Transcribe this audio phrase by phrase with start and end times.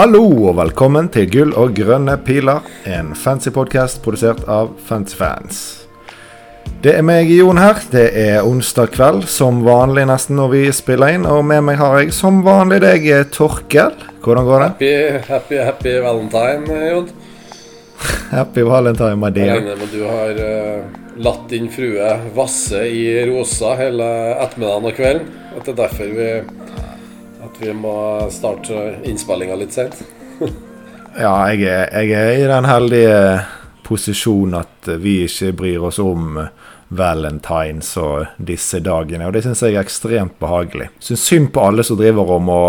[0.00, 5.58] Hallo og velkommen til Gull og grønne piler, en fancy podkast produsert av Fancyfans.
[6.80, 7.82] Det er meg, Jon, her.
[7.92, 11.26] Det er onsdag kveld, som vanlig nesten når vi spiller inn.
[11.28, 13.92] Og med meg har jeg som vanlig deg, Torkel.
[14.24, 14.70] Hvordan går det?
[14.70, 14.94] Happy,
[15.28, 17.12] happy, happy valentine, Jon.
[18.38, 19.56] Happy valentine, my Jeg dear.
[19.58, 24.08] regner med du har uh, latt din frue vasse i rosa hele
[24.46, 25.28] ettermiddagen og kvelden.
[25.58, 26.30] At det er derfor vi,
[27.50, 27.94] at vi må
[28.32, 30.02] starte innspillinga litt sent.
[31.10, 33.14] Ja, jeg er, jeg er i den heldige
[33.82, 36.38] posisjonen at vi ikke bryr oss om
[36.94, 39.26] valentines og disse dagene.
[39.26, 40.86] Og det syns jeg er ekstremt behagelig.
[41.02, 42.62] Syns synd på alle som driver om å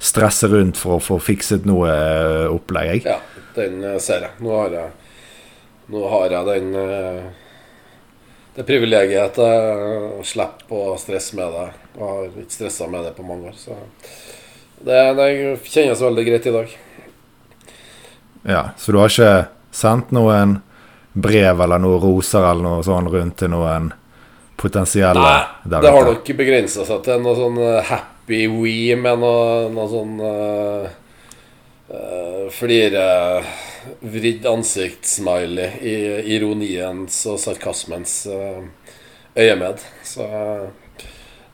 [0.00, 3.04] stresse rundt for å få fikset noe eh, opplegg.
[3.04, 3.18] Ja,
[3.56, 4.34] den eh, ser jeg.
[4.40, 4.90] Nå har jeg,
[5.92, 7.45] nå har jeg den eh,
[8.56, 11.66] det privilegiet at jeg slipper å stresse med det.
[11.96, 13.58] Jeg har ikke stressa med det på mange år.
[13.60, 13.76] Så
[14.80, 15.28] det, det
[15.68, 16.76] kjennes veldig greit i dag.
[18.46, 20.60] Ja, Så du har ikke sendt noen
[21.12, 23.90] brev eller noen roser eller noe sånn rundt til noen
[24.56, 29.66] potensielle Nei, det har nok begrensa seg til noe sånn eh, happy we med noe,
[29.72, 30.86] noe sånn uh,
[32.56, 33.06] Flire
[34.00, 35.96] vridd ansiktssmiley i
[36.36, 38.64] ironiens og sarkasmens uh,
[39.36, 39.84] øyemed.
[40.04, 40.66] Så eh,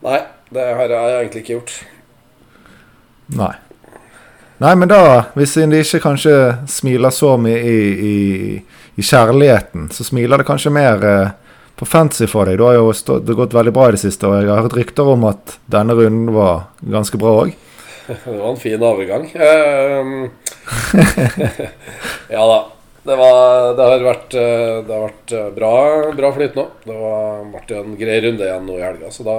[0.03, 0.19] Nei,
[0.51, 1.75] det har jeg egentlig ikke gjort.
[3.39, 3.53] Nei.
[4.63, 4.99] Nei, men da,
[5.35, 6.33] hvis de ikke kanskje
[6.71, 8.17] smiler så mye i, i,
[8.99, 11.31] i kjærligheten, så smiler det kanskje mer eh,
[11.79, 12.59] på fancy for deg.
[12.59, 14.63] Du har jo stå, det har gått veldig bra i det siste, og jeg har
[14.63, 17.55] hørt rykter om at denne runden var ganske bra òg.
[18.07, 19.29] Det var en fin overgang.
[19.31, 20.25] Ehm,
[22.29, 22.67] ja da.
[23.03, 25.71] Det, var, det har vært, eh, det har vært eh, bra,
[26.15, 26.63] bra flyt nå.
[26.85, 29.35] Det var, Martin grei runde igjen nå i helga, så da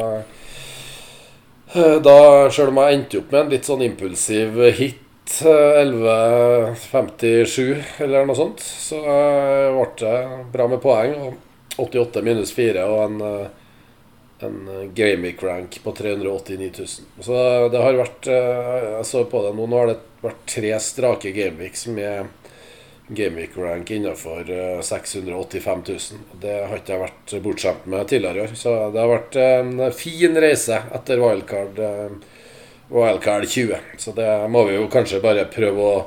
[1.73, 2.19] eh, Da,
[2.53, 8.37] Sjøl om jeg endte opp med en litt sånn impulsiv hit, eh, 11.57 eller noe
[8.37, 10.19] sånt, så ble det
[10.53, 11.33] bra med poeng.
[11.81, 13.49] 88 minus 4 og en
[14.45, 17.25] en Gamic rank på 389 000.
[17.25, 17.33] Så
[17.73, 19.65] det har vært Jeg så på det nå.
[19.71, 22.33] Nå har det vært tre strake Gameweeks med
[23.09, 25.99] gameweek-rank innenfor eh, 685 000.
[26.41, 28.53] Det har ikke jeg vært bortskjemt med tidligere i år.
[28.57, 32.11] Så det har vært en fin reise etter wildcard, eh,
[32.89, 33.77] wildcard 20.
[34.01, 36.07] Så det må vi jo kanskje bare prøve å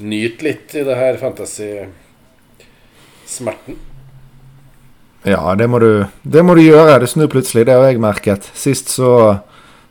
[0.00, 3.76] nyte litt i det her fantasy-smerten.
[5.28, 6.98] Ja, det må, du, det må du gjøre.
[7.02, 7.66] Det snur plutselig.
[7.68, 8.42] Det har jeg merket.
[8.56, 9.40] Sist så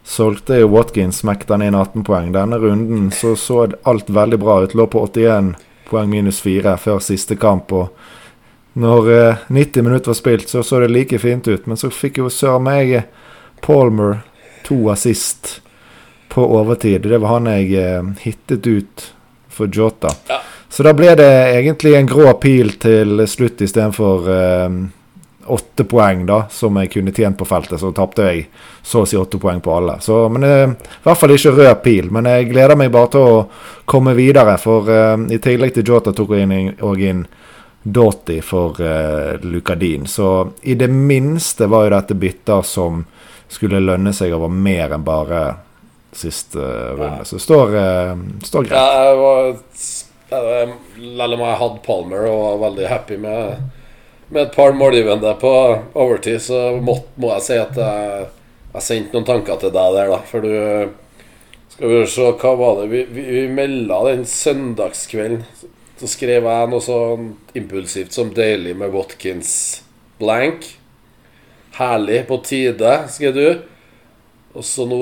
[0.10, 2.32] solgte Watkins smekte han inn 18 poeng.
[2.34, 4.74] Denne runden så så alt veldig bra ut.
[4.74, 5.54] Lå på 81
[5.90, 7.72] poeng minus 4 før siste kamp.
[7.74, 7.94] Og
[8.74, 11.68] når eh, 90 minutter var spilt, så så det like fint ut.
[11.68, 12.96] Men så fikk jo søren meg
[13.62, 14.24] Palmer
[14.66, 15.60] to assist
[16.30, 17.06] på overtid.
[17.06, 19.10] Det var han jeg eh, hittet ut
[19.48, 20.10] for Jota.
[20.30, 20.42] Ja.
[20.70, 24.82] Så da ble det egentlig en grå pil til slutt istedenfor eh,
[25.52, 27.80] åtte poeng, da, som jeg kunne tjent på feltet.
[27.82, 28.48] Så tapte jeg
[28.86, 30.00] så å si åtte poeng på alle.
[30.04, 32.10] Så, men eh, i hvert fall ikke rød pil.
[32.16, 33.44] Men jeg gleder meg bare til å
[33.90, 34.58] komme videre.
[34.62, 37.26] For eh, i tillegg til Jota tok jeg inn, og inn
[37.84, 40.08] Doughty for uh, Lucadin.
[40.08, 43.06] Så i det minste var jo dette bytter som
[43.50, 45.42] skulle lønne seg over mer enn bare
[46.12, 47.26] siste eh, runde.
[47.26, 48.78] Så det står, eh, står greit.
[48.78, 49.60] Ja, jeg var
[50.30, 53.70] Selv om jeg hadde Palmer og var veldig happy med,
[54.30, 55.52] med et par målgivende på
[55.98, 58.28] overtid, så må, må jeg si at jeg,
[58.76, 60.20] jeg sendte noen tanker til deg der, da.
[60.30, 60.54] For du
[61.74, 65.46] Skal vi se, hva var det Vi, vi, vi melda den søndagskvelden.
[66.00, 69.82] Så skrev jeg noe sånn impulsivt som 'deilig med Watkins
[70.20, 70.76] blank'.
[71.76, 73.48] Herlig på tide, skrev du.
[74.56, 75.00] Og så, nå,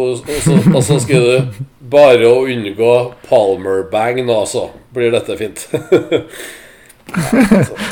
[1.00, 2.94] skrev du 'bare å unngå
[3.28, 5.68] Palmer-bang nå, så blir dette fint'.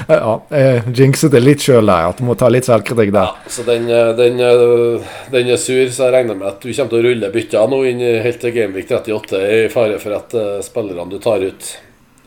[0.10, 2.10] Ja, jeg jinxet det litt sjøl der.
[2.12, 3.32] At du må ta litt selvkritikk der.
[3.32, 6.70] Ja, så den, eh, den, eh, den er sur, så jeg regner med at du
[6.72, 10.36] kommer til å rulle bytta nå inn helt til Gameweek 38 i fare for at
[10.38, 11.72] eh, spillerne du tar ut,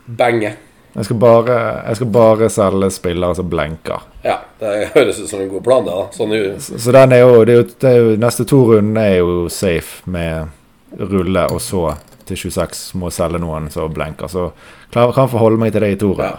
[0.05, 0.57] banger.
[0.95, 1.55] Jeg skal bare,
[1.85, 4.05] jeg skal bare selge spillere som blenker.
[4.25, 5.93] Ja, det høres ut som en god plan, det.
[5.93, 6.53] da Sånn jo.
[6.59, 9.19] Så, så den er jo, det er jo, det er jo Neste to rundene er
[9.21, 10.49] jo safe med
[10.97, 11.91] rulle, og så
[12.29, 14.31] til 26 må selge noen som blenker.
[14.31, 14.51] Så
[14.93, 16.13] klar, kan forholde meg til det i to.
[16.19, 16.35] Ja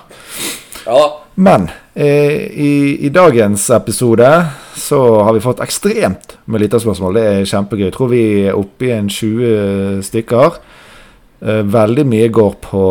[0.97, 1.07] da.
[1.41, 4.29] Men eh, i, i dagens episode
[4.77, 7.17] så har vi fått ekstremt med lytterspørsmål.
[7.17, 7.87] Det er kjempegøy.
[7.87, 10.61] Jeg tror vi er oppe i en 20 stykker.
[11.41, 12.85] Eh, veldig mye går på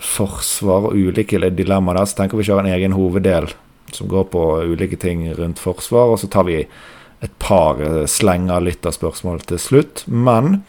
[0.00, 2.08] forsvar og ulike dilemmaer der.
[2.08, 3.50] Så tenker vi kjører en egen hoveddel
[3.94, 6.14] som går på ulike ting rundt forsvar.
[6.14, 10.06] Og så tar vi et par eh, slenger lytterspørsmål til slutt.
[10.08, 10.62] Men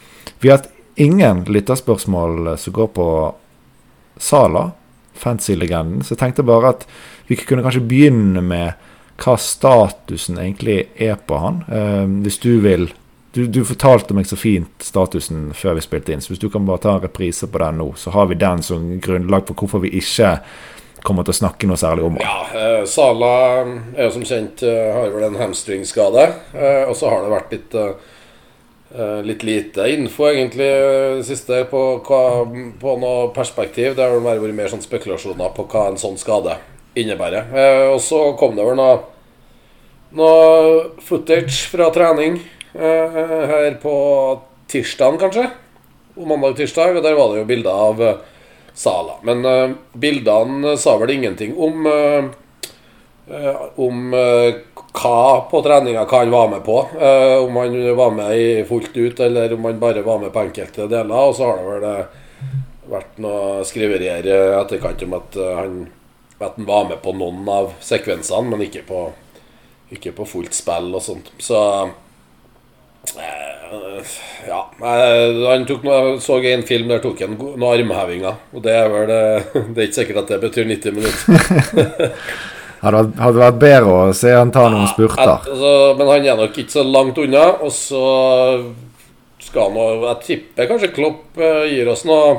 [0.44, 3.07] vi har et ingen lytterspørsmål som går på
[4.18, 4.71] Sala,
[5.13, 6.03] fancy-legenden.
[6.03, 6.86] Så jeg tenkte bare at
[7.27, 8.75] vi kunne kanskje begynne med
[9.21, 11.63] hva statusen egentlig er på han.
[11.71, 12.89] Eh, hvis du vil
[13.36, 16.68] du, du, fortalte meg så fint statusen før vi spilte inn, så hvis du kan
[16.68, 19.83] bare ta en reprise på den nå, så har vi den som grunnlag for hvorfor
[19.83, 20.38] vi ikke
[21.06, 22.24] kommer til å snakke noe særlig om det.
[22.25, 26.25] Ja, eh, Sala er jo som kjent eh, har vel en hamstringskade,
[26.56, 28.14] eh, og så har det vært litt eh, eh
[29.25, 32.21] litt lite info egentlig eh, siste på, hva,
[32.80, 33.95] på noe perspektiv.
[33.95, 36.57] Det har vel vært mer sånn spekulasjoner på hva en sånn skade
[36.95, 37.51] innebærer.
[37.92, 39.00] og så kom det vel noe,
[40.15, 42.39] noe footage fra trening
[42.75, 43.95] Eh, her på
[44.68, 45.47] tirsdagen, kanskje.
[46.15, 46.97] Mandag-tirsdag.
[46.97, 48.18] Og der var det jo bilder av eh,
[48.75, 49.15] Sala.
[49.24, 51.88] Men bildene sa vel ingenting om
[53.75, 54.13] Om
[54.95, 56.77] hva på treninga hva han var med på.
[57.42, 60.88] om han var med i fullt ut, eller om han bare var med på enkelte
[60.92, 61.15] deler.
[61.15, 65.77] Og så har det vel vært noe skriverier i etterkant om at han,
[66.39, 69.06] at han var med på noen av sekvensene, men ikke på,
[69.95, 71.31] ikke på fullt spill og sånt.
[71.42, 71.62] Så
[73.18, 74.06] Eh,
[74.47, 74.71] ja.
[75.50, 78.42] Han tok noe, så en film der tok han noen armhevinger.
[78.56, 82.12] Og det er vel eh, Det er ikke sikkert at det betyr 90 minutter.
[82.93, 85.37] hadde det vært bedre å se han ta noen spurter.
[85.37, 87.45] Altså, men han er nok ikke så langt unna.
[87.65, 88.03] Og så
[89.45, 92.35] skal han Jeg tipper kanskje Klopp uh, gir oss noe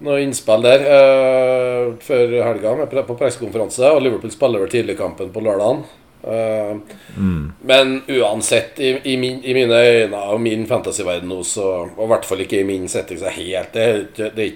[0.00, 3.84] noe innspill der uh, før helga på pressekonferanse.
[3.92, 5.82] Og Liverpool spiller vel tidligkampen på lørdagen.
[6.20, 6.80] Uh,
[7.16, 7.44] mm.
[7.68, 12.10] Men uansett, i, i, min, i, mine øyne og min fantasyverden nå, så, og i
[12.12, 14.50] hvert fall ikke i min setting, så helt Det er ikke, det er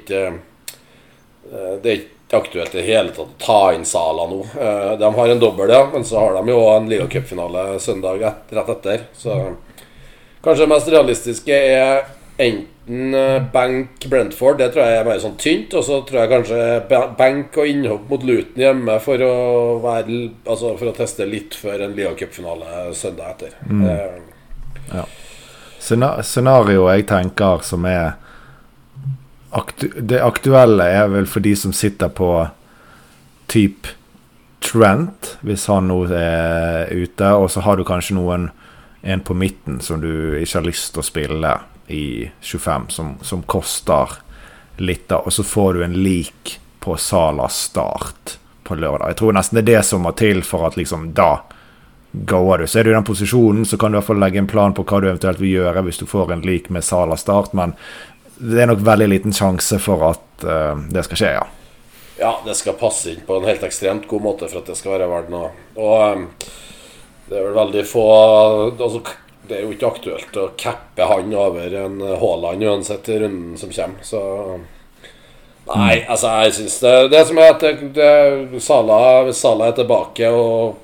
[2.00, 4.41] ikke, det er aktuelt i det hele tatt å ta inn Sala nå.
[4.56, 8.55] Uh, de har en dobbel, ja, men så har de jo en ligacupfinale søndag et,
[8.56, 9.06] rett etter.
[9.17, 9.38] Så
[10.44, 12.06] kanskje det mest realistiske er
[12.37, 15.76] enten eh, benk Brentford, det tror jeg er mer sånn tynt.
[15.79, 19.35] Og så tror jeg kanskje benk og innhopp mot Luton hjemme for å,
[19.85, 23.55] være, altså for å teste litt før en ligacupfinale Cup-finale søndag etter.
[23.69, 23.87] Mm.
[23.88, 24.91] Eh.
[24.97, 25.06] Ja.
[25.85, 28.17] Scenario jeg tenker som er
[29.55, 32.31] aktu Det aktuelle er vel for de som sitter på
[33.51, 34.01] type
[34.65, 38.47] Trent, hvis han nå er ute, og så har du kanskje noen
[39.05, 41.51] en på midten som du ikke har lyst til å spille
[41.93, 44.17] i 25 som, som koster
[44.81, 45.21] litt, da.
[45.21, 49.12] Og så får du en lik på Salas start på lørdag.
[49.12, 51.35] Jeg tror nesten det er det som må til for at liksom da
[52.12, 52.67] goer du.
[52.67, 54.75] Så er du i den posisjonen, så kan du i hvert fall legge en plan
[54.75, 57.75] på hva du eventuelt vil gjøre hvis du får en lik med Sala start, men
[58.38, 61.44] det er nok veldig liten sjanse for at uh, det skal skje, ja.
[62.19, 64.94] Ja, det skal passe inn på en helt ekstremt god måte for at det skal
[64.94, 65.50] være verdt noe.
[65.75, 66.28] Og um,
[67.28, 68.04] det er vel veldig få
[68.70, 69.00] altså,
[69.48, 73.72] det er jo ikke aktuelt å cappe han over en Haaland uansett i runden som
[73.75, 74.06] kommer.
[74.06, 74.22] Så
[75.64, 76.10] Nei, mm.
[76.12, 78.98] altså, jeg syns det Det som er at det, det, Sala,
[79.32, 80.81] Sala er tilbake og,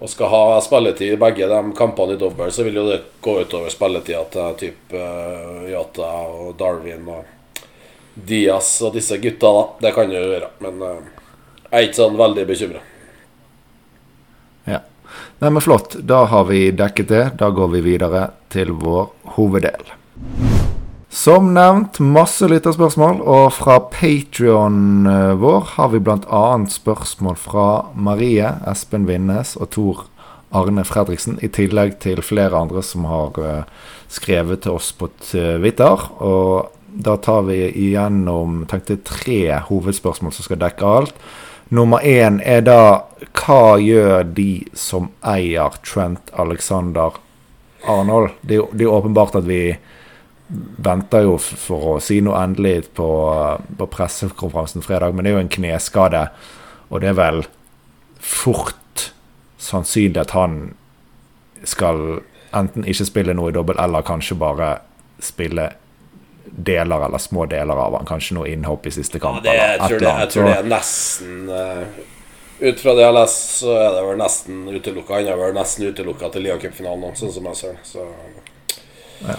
[0.00, 3.36] og skal ha spilletid i begge de kampene i dobbel, så vil jo det gå
[3.44, 7.64] utover spilletida til type uh, Yata og Darwin og
[8.14, 9.66] Diaz og disse gutta, da.
[9.84, 10.54] Det kan jo gjøre.
[10.64, 11.26] Men uh,
[11.68, 12.86] jeg er ikke sånn veldig bekymra.
[15.40, 15.96] Nei, men Flott.
[16.00, 17.24] Da har vi dekket det.
[17.38, 19.08] Da går vi videre til vår
[19.38, 19.96] hoveddel.
[21.10, 26.42] Som nevnt, masse lytterspørsmål, og fra Patrion eh, vår har vi bl.a.
[26.70, 27.64] spørsmål fra
[27.98, 30.04] Marie, Espen Vinnes og Tor
[30.54, 33.66] Arne Fredriksen, i tillegg til flere andre som har eh,
[34.06, 36.06] skrevet til oss på Twitter.
[36.22, 41.22] Og da tar vi igjennom tenkte tre hovedspørsmål som skal dekke alt.
[41.74, 42.80] Nummer én er da
[43.34, 47.18] hva gjør de som eier Trent Alexander
[47.82, 48.36] Arnold?
[48.46, 49.64] Det er jo åpenbart at vi
[50.82, 53.08] venter jo for å si noe endelig på,
[53.78, 56.24] på pressekonferansen fredag, men det er jo en kneskade.
[56.90, 57.44] Og det er vel
[58.18, 59.10] fort
[59.60, 60.56] sannsynlig at han
[61.68, 62.20] skal
[62.56, 64.72] enten ikke spille noe i dobbel, eller kanskje bare
[65.22, 65.68] spille
[66.50, 68.08] deler eller små deler av han.
[68.08, 69.44] Kanskje noe innhopp i siste kamp.
[69.44, 72.00] Ja, det, jeg, tror det, jeg, tror det, er nesten uh,
[72.60, 75.14] Ut fra det jeg har lest, så er det vel nesten utelukka.
[75.16, 78.02] Han er vel nesten utelukka til Lia Cup-finalen nå, sånn som jeg ser det.
[78.02, 79.38] Ja, ja.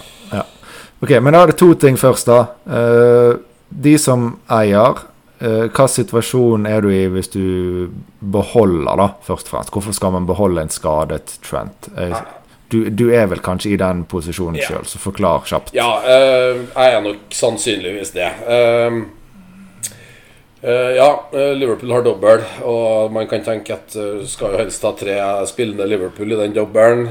[1.02, 2.42] Ok, men da er det to ting først, da.
[2.70, 3.40] Uh,
[3.70, 5.00] de som eier,
[5.42, 7.88] uh, hva situasjon er du i hvis du
[8.22, 9.74] beholder, da, først og fremst?
[9.74, 11.90] Hvorfor skal man beholde en skadet Trent?
[11.98, 12.20] Uh,
[12.70, 14.70] du, du, er vel kanskje i den posisjonen ja.
[14.70, 15.74] sjøl, så forklar kjapt.
[15.76, 18.30] Ja, uh, jeg er nok sannsynligvis det.
[18.46, 19.02] Uh,
[20.62, 21.12] uh, ja,
[21.58, 25.18] Liverpool har dobbel, og man kan tenke at uh, skal jo helst ha tre
[25.50, 27.10] spillende Liverpool i den dobbelen.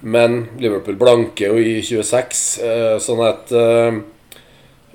[0.00, 3.98] Men Liverpool blanker jo i 26, eh, sånn at eh,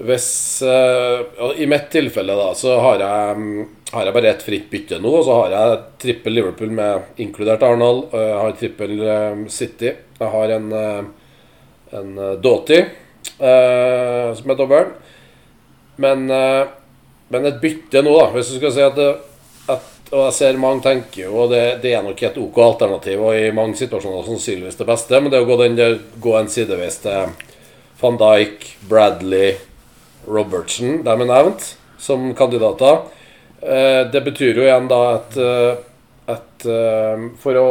[0.06, 0.30] hvis
[0.66, 5.14] eh, I mitt tilfelle da så har jeg, har jeg bare ett fritt bytte nå.
[5.20, 8.10] Og så har jeg trippel Liverpool med inkludert Arnold.
[8.12, 8.96] Jeg har trippel
[9.54, 9.94] City.
[10.20, 10.68] Jeg har en,
[11.96, 12.12] en
[12.44, 12.82] Doughty
[13.38, 14.92] som er dobbel.
[16.04, 19.00] Men, men et bytte nå, da Hvis du skal si at,
[19.72, 23.20] at Og jeg ser mange tenker jo Og det, det er nok et OK alternativ,
[23.20, 25.20] og i mange situasjoner sannsynligvis det beste.
[25.20, 27.34] Men det å gå, der, gå en sideveis til
[28.00, 29.58] van Dijk, Bradley
[30.28, 31.68] Robertson, de er nevnt
[32.02, 33.04] som kandidater.
[33.62, 35.84] Eh, det betyr jo igjen da at, eh,
[36.32, 37.68] at eh, for å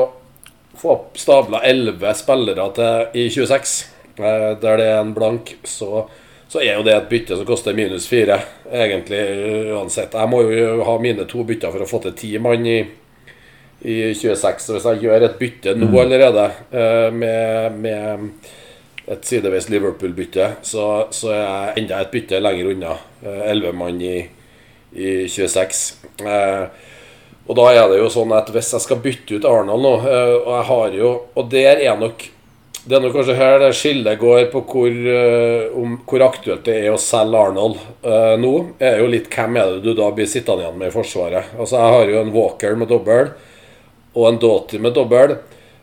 [0.80, 3.74] få opp stabla 11 spillere til i 26,
[4.18, 6.06] eh, der det er en blank, så,
[6.48, 8.36] så er jo det et bytte som koster minus 4,
[8.70, 9.22] egentlig
[9.74, 10.14] uansett.
[10.14, 12.78] Jeg må jo ha mine to bytter for å få til ti mann i,
[13.82, 14.62] i 26.
[14.62, 18.54] Så hvis jeg gjør et bytte nå allerede eh, med, med
[19.10, 22.96] et sideveis Liverpool-bytte, så, så er jeg enda et bytte lenger unna.
[23.24, 24.16] Elleve mann i,
[24.94, 25.84] i 26.
[26.24, 26.90] Eh,
[27.44, 30.36] og da er det jo sånn at hvis jeg skal bytte ut Arnold nå, eh,
[30.38, 32.24] og jeg har jo Og der er nok
[32.84, 36.74] Det er nok kanskje her det skillet går på hvor, eh, om, hvor aktuelt det
[36.82, 38.52] er å selge Arnold uh, nå.
[38.76, 41.54] er jo litt hvem er det du da blir sittende igjen med i Forsvaret.
[41.56, 43.32] Altså Jeg har jo en Walker med dobbel
[44.12, 45.38] og en Doughty med dobbel.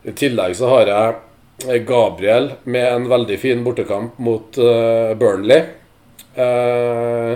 [0.06, 5.66] I tillegg så har jeg Gabriel med en veldig fin bortekamp mot uh, Burnley.
[6.38, 7.34] Uh,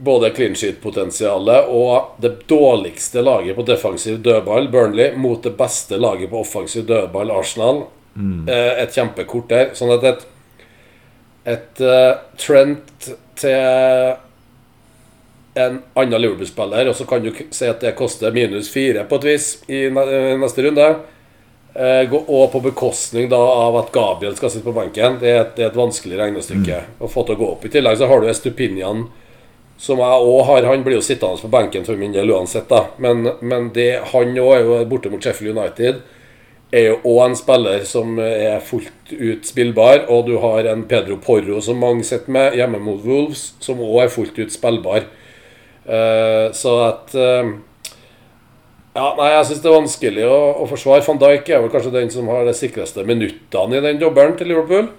[0.00, 6.30] både clean sheet-potensialet og det dårligste laget på defensiv dødball, Burnley, mot det beste laget
[6.30, 7.88] på offensiv dødball, Arsenal.
[8.14, 8.48] Mm.
[8.48, 9.70] Uh, et kjempekort der.
[9.78, 10.26] Sånn at et,
[11.54, 11.84] et
[12.40, 14.16] Trent til
[15.60, 19.26] en annen Liverpool-spiller, og så kan du si at det koster minus fire på et
[19.32, 20.90] vis i neste runde.
[21.74, 25.20] Eh, og på bekostning da av at Gabriel skal sitte på benken.
[25.20, 26.94] Det er et, det er et vanskelig regnestykke mm.
[26.98, 27.66] å få til å gå opp.
[27.66, 29.04] I tillegg så har du Estupinian,
[29.80, 30.66] som jeg òg har.
[30.72, 32.88] Han blir jo sittende på benken for min del uansett, da.
[32.98, 36.02] Men, men det, han òg er jo borte mot Sheffield United.
[36.70, 40.04] Er jo òg en spiller som er fullt ut spillbar.
[40.12, 44.04] Og du har en Pedro Porro som mange sitter med, hjemme mot Wolves, som òg
[44.04, 45.08] er fullt ut spillbar.
[45.90, 47.50] Uh, så at uh,
[48.90, 51.04] ja, nei, jeg syns det er vanskelig å, å, forsvare.
[51.06, 54.50] Van Dijk er vel kanskje den som har de sikreste minuttene i den dobbelen til
[54.50, 54.90] Liverpool.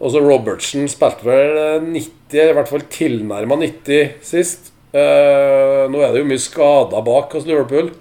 [0.00, 4.70] Og så Robertsen spilte vel 90, i hvert fall tilnærma 90 sist.
[4.92, 7.92] Uh, nå er det jo mye skader bak hos Liverpool.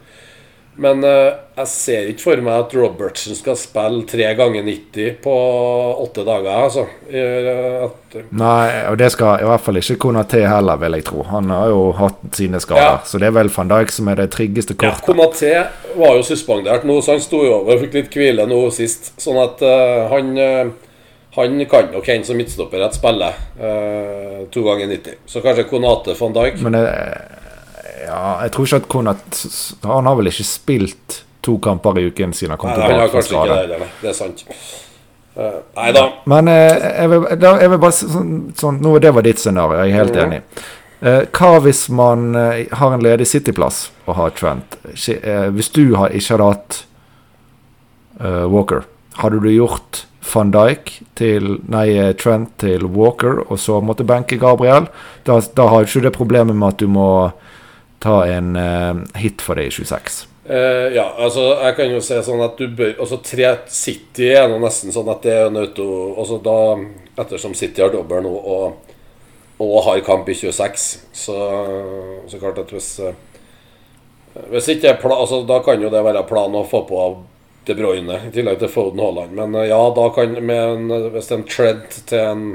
[0.80, 5.36] Men uh, jeg ser ikke for meg at Robertsen skal spille tre ganger 90 på
[6.06, 6.50] åtte dager.
[6.56, 6.86] altså.
[7.10, 11.26] At, Nei, og det skal i hvert fall ikke Konaté heller, vil jeg tro.
[11.34, 12.86] Han har jo hatt sine skader.
[12.86, 12.98] Ja.
[13.04, 15.04] Så det er vel van Dijk som er det tryggeste kortet.
[15.04, 18.48] Ja, Konaté var jo suspendert nå, så han sto jo over og fikk litt hvile
[18.48, 19.12] nå sist.
[19.20, 20.78] Sånn at uh, han uh,
[21.36, 23.28] han kan nok hende som midtstopper et spille
[24.52, 25.20] to ganger 90.
[25.30, 26.58] Så kanskje Konate van Dijk.
[26.66, 26.88] Men det
[28.06, 29.40] ja, jeg tror ikke at Konat
[29.84, 33.58] Han har vel ikke spilt to kamper i uken siden han kom tilbake fra skade.
[33.68, 34.44] Det, det, det er sant.
[35.40, 36.04] Uh, nei da.
[36.28, 39.78] Men uh, jeg, vil, da, jeg, vil, bare sånn, sånn Nå, Det var ditt scenario,
[39.80, 40.22] jeg er helt mm.
[40.26, 40.42] enig.
[41.00, 44.76] Uh, hva hvis man har en ledig City-plass og har Trent?
[45.56, 46.80] hvis du har, ikke hadde hatt
[48.52, 48.84] Walker,
[49.22, 50.02] hadde du gjort
[50.34, 51.88] van Dijk til Nei,
[52.20, 54.90] Trent til Walker, og så måtte benke Gabriel?
[55.24, 57.08] Da, da har du ikke det problemet med at du må
[58.00, 60.24] ta en uh, hit for deg i 26?
[60.50, 64.48] Uh, ja, altså jeg kan jo si sånn at du bør Altså tre City er
[64.50, 66.56] nå nesten sånn at det er nødt auto Altså da,
[67.22, 68.96] ettersom City har dobbel nå og,
[69.60, 71.36] og, har kamp i 26, så,
[72.32, 73.14] så klart at hvis uh,
[74.50, 77.06] Hvis ikke er plan, altså Da kan jo det være planen å få på
[77.68, 79.36] De Bruyne i tillegg til Foden Haaland.
[79.38, 82.46] Men ja, da kan en, hvis en trend til en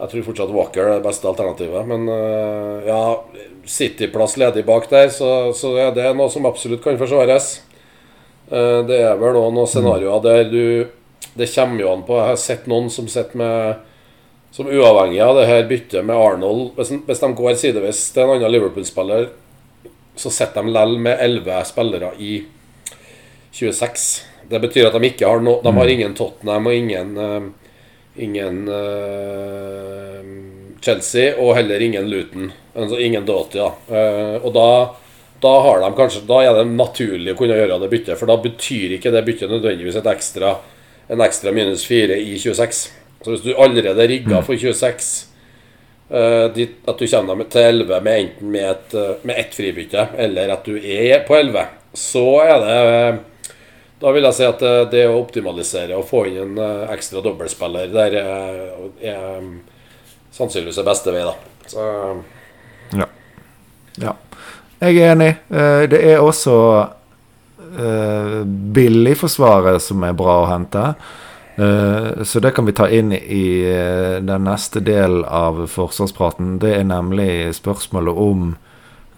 [0.00, 1.88] jeg tror fortsatt Walker er det beste alternativet.
[1.88, 2.06] Men
[2.86, 3.00] ja,
[3.70, 7.60] City-plass ledig bak der, så, så er det noe som absolutt kan forsvares.
[8.50, 10.64] Uh, det er vel noen scenarioer der du
[11.38, 13.84] Det kommer jo an på Jeg har sett noen som sitter med
[14.50, 18.32] Som uavhengig av det her byttet med Arnold Hvis, hvis de går sidevis til en
[18.34, 19.28] annen Liverpool-spiller,
[20.18, 22.32] så sitter de lell med 11 spillere i
[23.54, 24.08] 26.
[24.50, 25.94] Det betyr at de ikke har no, De har mm.
[25.94, 27.46] ingen Tottenham og ingen uh,
[28.18, 30.26] Ingen uh,
[30.80, 32.50] Chelsea, og heller ingen Luton.
[32.74, 33.58] Altså ingen Doughty.
[33.58, 33.70] da.
[33.88, 34.68] Uh, og da,
[35.42, 38.38] da, har de kanskje, da er det naturlig å kunne gjøre det byttet, for da
[38.40, 40.54] betyr ikke det byttet nødvendigvis et ekstra,
[41.10, 42.84] en ekstra minus 4 i 26.
[43.20, 45.10] Så hvis du allerede er rigga for 26,
[46.08, 48.94] uh, eh, at du kommer til 11 med enten med, et,
[49.28, 52.78] med ett fribytte, eller at du er på 11, så er det
[54.00, 57.90] Da vil jeg si at det, å optimalisere og få inn en eh, ekstra dobbeltspiller
[57.92, 58.62] der er,
[59.04, 59.42] er
[60.32, 61.34] sannsynligvis det beste vei, da.
[61.66, 61.86] Så
[62.92, 63.06] Ja.
[63.96, 64.12] ja.
[64.80, 65.36] Jeg er enig.
[65.50, 66.88] Eh, Det er også
[67.78, 68.44] eh,
[68.74, 70.94] billigforsvaret som er bra å hente.
[71.56, 73.62] Eh, Så det kan vi ta inn i
[74.22, 76.58] den neste delen av forsvarspraten.
[76.58, 78.56] Det er nemlig spørsmålet om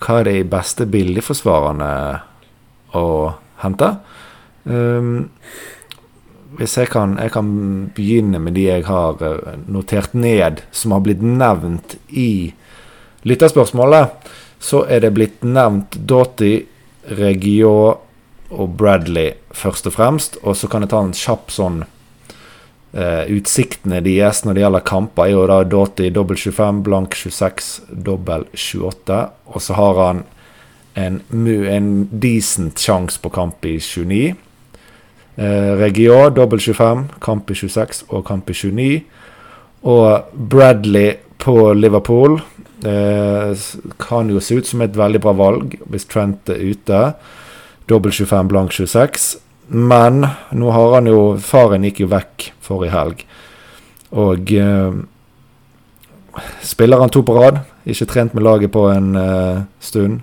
[0.00, 2.20] hva er de beste billigforsvarerne
[2.94, 3.96] å hente.
[6.58, 7.48] Hvis jeg kan, jeg kan
[7.96, 12.52] begynne med de jeg har eh, notert ned, som har blitt nevnt i
[13.28, 14.28] lytterspørsmålet,
[14.62, 16.66] så er det blitt nevnt Doughty,
[17.18, 17.72] Regio
[18.52, 20.38] og Bradley først og fremst.
[20.42, 25.26] Og så kan jeg ta en kjapp sånn eh, Utsiktene deres når det gjelder kamper,
[25.26, 27.72] er jo da Doughty dobbel 25, blank 26,
[28.06, 29.20] dobbel 28.
[29.54, 30.24] Og så har han
[30.94, 34.34] en, en decent sjanse på kamp i 29.
[35.36, 39.02] Eh, Regio dobbel 25, kamp i 26 og kamp i 29.
[39.88, 42.36] Og Bradley på Liverpool
[42.86, 43.62] eh,
[43.98, 47.00] kan jo se ut som et veldig bra valg hvis Trent er ute.
[47.88, 49.32] Dobbel 25, blank 26.
[49.72, 53.24] Men nå har han jo Faren gikk jo vekk forrige helg.
[54.12, 55.00] Og eh,
[56.62, 57.62] spiller han to på rad.
[57.88, 60.20] Ikke trent med laget på en eh, stund.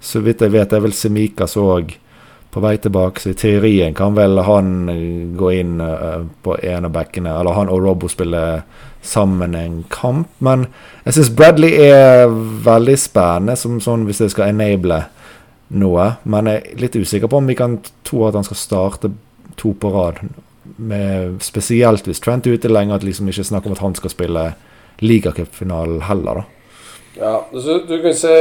[0.00, 1.96] Så vidt jeg vet, er vel Semikas òg
[2.56, 3.20] på vei tilbake.
[3.20, 7.34] Så i teorien kan vel han eh, gå inn eh, på en av bekkene.
[7.36, 8.62] Eller han og Robbo spille
[9.04, 10.30] sammen en kamp.
[10.38, 10.64] Men
[11.04, 12.32] jeg syns Bradley er
[12.64, 15.02] veldig spennende som sånn hvis jeg skal enable
[15.76, 16.06] noe.
[16.24, 17.76] Men jeg er litt usikker på om vi kan
[18.08, 19.12] tro at han skal starte
[19.60, 20.22] to på rad.
[20.80, 24.16] Med, spesielt hvis Trent er ute lenge, at liksom ikke snakk om at han skal
[24.16, 24.46] spille
[25.04, 26.48] ligacupfinalen heller, da.
[27.20, 28.32] Ja, du kan si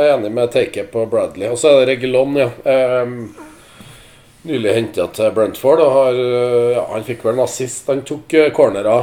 [0.00, 1.50] Jeg er enig med taket på Bradley.
[1.52, 2.46] Og så er det Regulon, ja.
[3.04, 3.34] Um,
[4.48, 5.82] nylig henta til Brentford.
[5.84, 7.88] Og har, øh, ja, han fikk vel en assist.
[7.92, 9.02] Han tok cornera,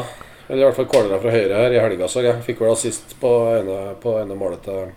[0.49, 2.39] eller i hvert fall cornera fra høyre her i helga, så jeg.
[2.47, 4.87] Fikk vel assist på ene, på ene målet til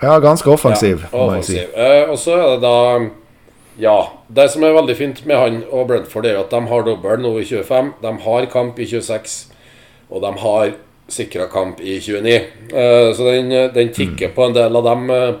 [0.00, 1.58] Ja, ganske offensiv, Ja, jeg si.
[1.58, 1.74] offensiv.
[1.74, 3.10] Eh, og så er det da
[3.80, 3.96] Ja.
[4.30, 7.34] Det som er veldig fint med han og Brentford, er at de har dobbel nå
[7.40, 7.92] i 25.
[8.02, 9.48] De har kamp i 26.
[10.10, 10.72] Og de har
[11.10, 12.34] sikra kamp i 29.
[12.72, 15.38] Eh, så den, den tikker på en del av de eh,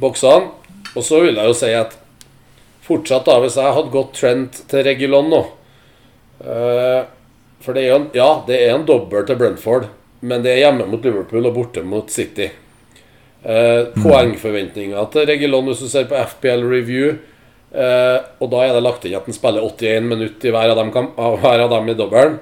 [0.00, 0.50] boksene.
[0.94, 1.96] Og så vil jeg jo si at
[2.86, 5.40] fortsatt, da, hvis jeg hadde gått Trent til Regulon nå
[6.42, 7.04] eh,
[7.62, 9.86] For det er jo en, ja, det er en dobbel til Brentford,
[10.26, 12.48] men det er hjemme mot Liverpool og borte mot City.
[13.40, 17.14] Eh, poengforventninga til Regulon hvis du ser på FPL Review
[17.72, 20.90] Og da er det lagt inn at han spiller 81 minutter i hver av dem,
[20.90, 22.40] av hver av dem i dobbelen.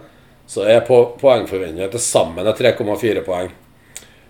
[0.48, 3.50] Så er po poengforventninga til sammen er 3,4 poeng.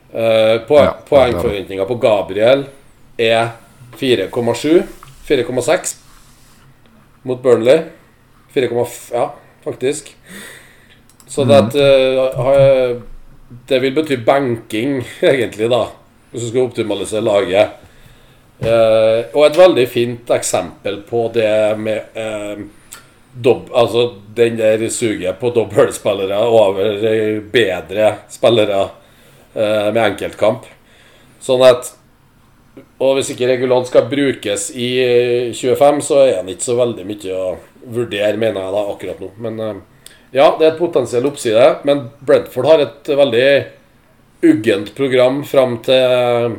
[0.08, 2.66] Uh, po Ja, poengforventninga på Gabriel
[3.18, 3.52] er
[4.00, 4.82] 4,7.
[5.28, 5.94] 4,6
[7.22, 7.82] mot Burnley.
[8.54, 9.28] 4,5 Ja,
[9.64, 10.16] faktisk.
[11.28, 12.96] Så det, at, eh,
[13.68, 15.84] det vil bety benking, egentlig, da.
[16.30, 17.84] Hvis du skal optimalisere laget.
[18.58, 22.16] Uh, og et veldig fint eksempel på det med
[23.32, 26.98] dobb, Altså den der suget på dobbeltspillere over
[27.52, 28.82] bedre spillere
[29.54, 30.66] eh, med enkeltkamp.
[31.40, 31.94] Sånn at
[33.02, 37.06] Og hvis ikke regulant skal brukes i eh, 25, så er han ikke så veldig
[37.06, 37.56] mye å
[37.94, 39.30] vurdere, mener jeg da, akkurat nå.
[39.42, 39.80] Men eh,
[40.34, 41.66] ja, det er et potensiell oppside.
[41.88, 43.50] Men Brentford har et veldig
[44.46, 46.58] uggent program fram til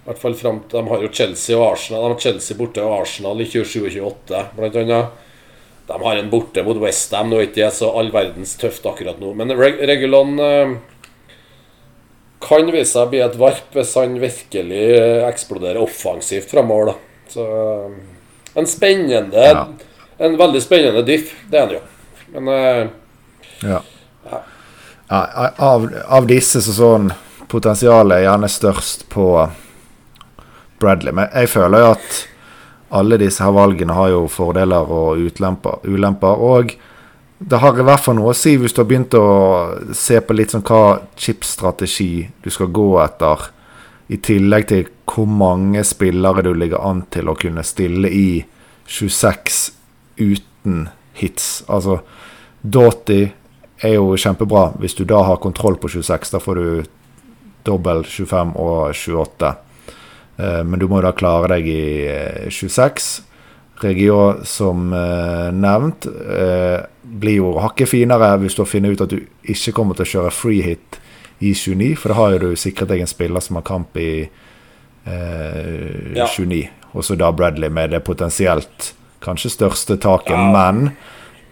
[0.00, 2.02] i hvert fall frem til, De har jo Chelsea og Arsenal.
[2.02, 5.26] De har Chelsea borte og Arsenal i 27 og 28, blant annet.
[5.90, 7.30] De har en borte mot Westham.
[7.30, 9.32] Nå er ikke det så all verdens tøft akkurat nå.
[9.34, 10.74] Men Reg Regulon eh,
[12.46, 16.94] kan vise seg å bli et varp hvis han virkelig eh, eksploderer offensivt framover.
[17.32, 17.96] Så eh,
[18.60, 19.66] en spennende Ja.
[20.20, 21.82] En veldig spennende diff, det er han jo.
[22.36, 22.90] Men
[23.64, 23.78] Ja.
[25.10, 25.20] Ja,
[25.56, 27.08] av, av disse så sånn
[27.50, 29.24] Potensialet er gjerne størst på
[30.78, 31.16] Bradley.
[31.16, 32.20] Men jeg føler jo at
[32.90, 36.42] alle disse her valgene har jo fordeler og utlemper, ulemper.
[36.42, 36.74] Og
[37.38, 40.36] det har i hvert fall noe å si hvis du har begynt å se på
[40.36, 43.48] litt sånn hva chipstrategi du skal gå etter.
[44.10, 48.42] I tillegg til hvor mange spillere du ligger an til å kunne stille i
[48.90, 49.60] 26
[50.18, 50.88] uten
[51.20, 51.62] hits.
[51.70, 52.00] Altså
[52.60, 53.22] Dotty
[53.80, 56.34] er jo kjempebra hvis du da har kontroll på 26.
[56.34, 56.90] Da får du
[57.64, 59.54] dobbel 25 og 28.
[60.40, 63.10] Eh, Men du må da klare deg i eh, 26.
[63.80, 69.22] Regio, som eh, nevnt, eh, blir jo hakket finere hvis du finner ut at du
[69.48, 70.98] ikke kommer til å kjøre free hit
[71.40, 74.10] i 29, for da har jo du sikret deg en spiller som har kamp i
[75.06, 76.26] eh, Ja.
[76.28, 76.68] 29.
[76.92, 78.92] Og så da Bradley med det potensielt
[79.24, 80.50] kanskje største taket, ja.
[80.52, 80.90] men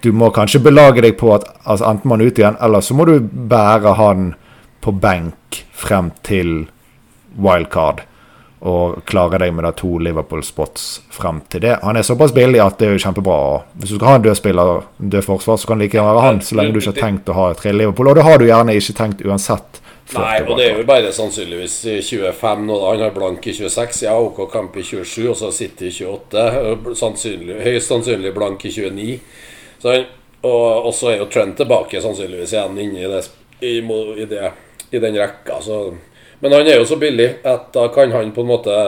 [0.03, 2.95] du må kanskje belage deg på at altså, enten man er ute igjen, eller så
[2.95, 4.33] må du bære han
[4.85, 6.67] på benk frem til
[7.39, 8.03] wildcard.
[8.67, 11.77] Og klare deg med da to Liverpool-spots frem til det.
[11.83, 13.37] Han er såpass billig at det er jo kjempebra.
[13.79, 16.25] Hvis du skal ha en død spiller, død forsvar, så kan det like gjerne være
[16.25, 18.11] han, så lenge du ikke har tenkt å ha tre Liverpool.
[18.11, 19.83] Og det har du gjerne ikke tenkt uansett.
[20.17, 22.77] Nei, og det er jo bare sannsynligvis i 25 nå.
[22.87, 26.95] Han har blank i 26, ja, OK Kamp i 27, og så City i 28.
[26.97, 29.19] Sannsynlig, høyst sannsynlig blank i 29.
[29.83, 30.07] Så han,
[30.49, 33.21] og så er jo Trent tilbake sannsynligvis igjen inni det,
[33.61, 34.53] i, i, det,
[34.91, 35.61] i den rekka.
[35.63, 35.83] Så.
[36.41, 38.79] Men han er jo så billig at da kan han på en måte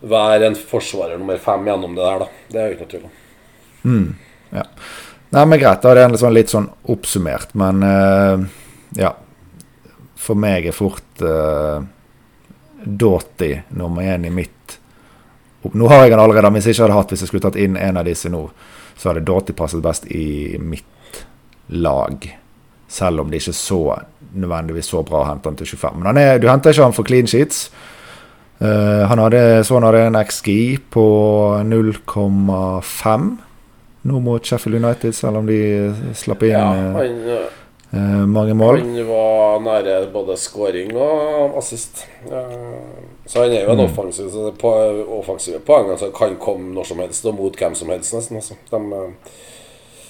[0.00, 2.44] være en forsvarer nummer fem gjennom det der, da.
[2.48, 3.16] Det er jo ikke noe tvil om.
[3.84, 4.06] Mm,
[4.56, 4.68] ja.
[5.30, 5.82] Nei, men greit.
[5.82, 8.46] Da er det sånn, litt sånn oppsummert, men uh,
[8.98, 9.12] ja
[10.20, 11.80] for meg er fort uh,
[12.84, 14.76] Doughty nummer én i mitt
[15.60, 17.58] Nå har jeg den allerede, men hvis jeg ikke hadde hatt hvis jeg skulle tatt
[17.60, 18.46] inn en av disse nå,
[18.96, 21.18] så hadde Doughty passet best i mitt
[21.68, 22.24] lag.
[22.90, 23.80] Selv om det ikke så
[24.34, 26.02] nødvendigvis så bra å hente han til 25.
[26.02, 27.68] Men er, du henter ikke han for clean sheets.
[28.60, 30.50] Uh, han hadde, så han hadde en XG
[30.92, 31.04] på
[31.64, 33.30] 0,5
[34.02, 35.60] nå mot Sheffield United, selv om de
[36.16, 37.18] slapp inn ja, eh, han,
[37.92, 38.80] uh, mange mål.
[38.80, 42.04] Han var nære både scoring og assist.
[42.28, 43.86] Uh, så han er jo en mm.
[43.86, 44.74] offensiv, på,
[45.20, 48.40] offensiv poeng altså, kan komme når som helst og mot hvem som helst, nesten.
[48.40, 48.56] Altså.
[48.72, 48.80] De,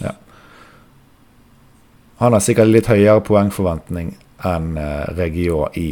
[0.06, 0.14] ja.
[2.20, 5.90] Han har sikkert litt høyere poengforventning enn eh, Regio i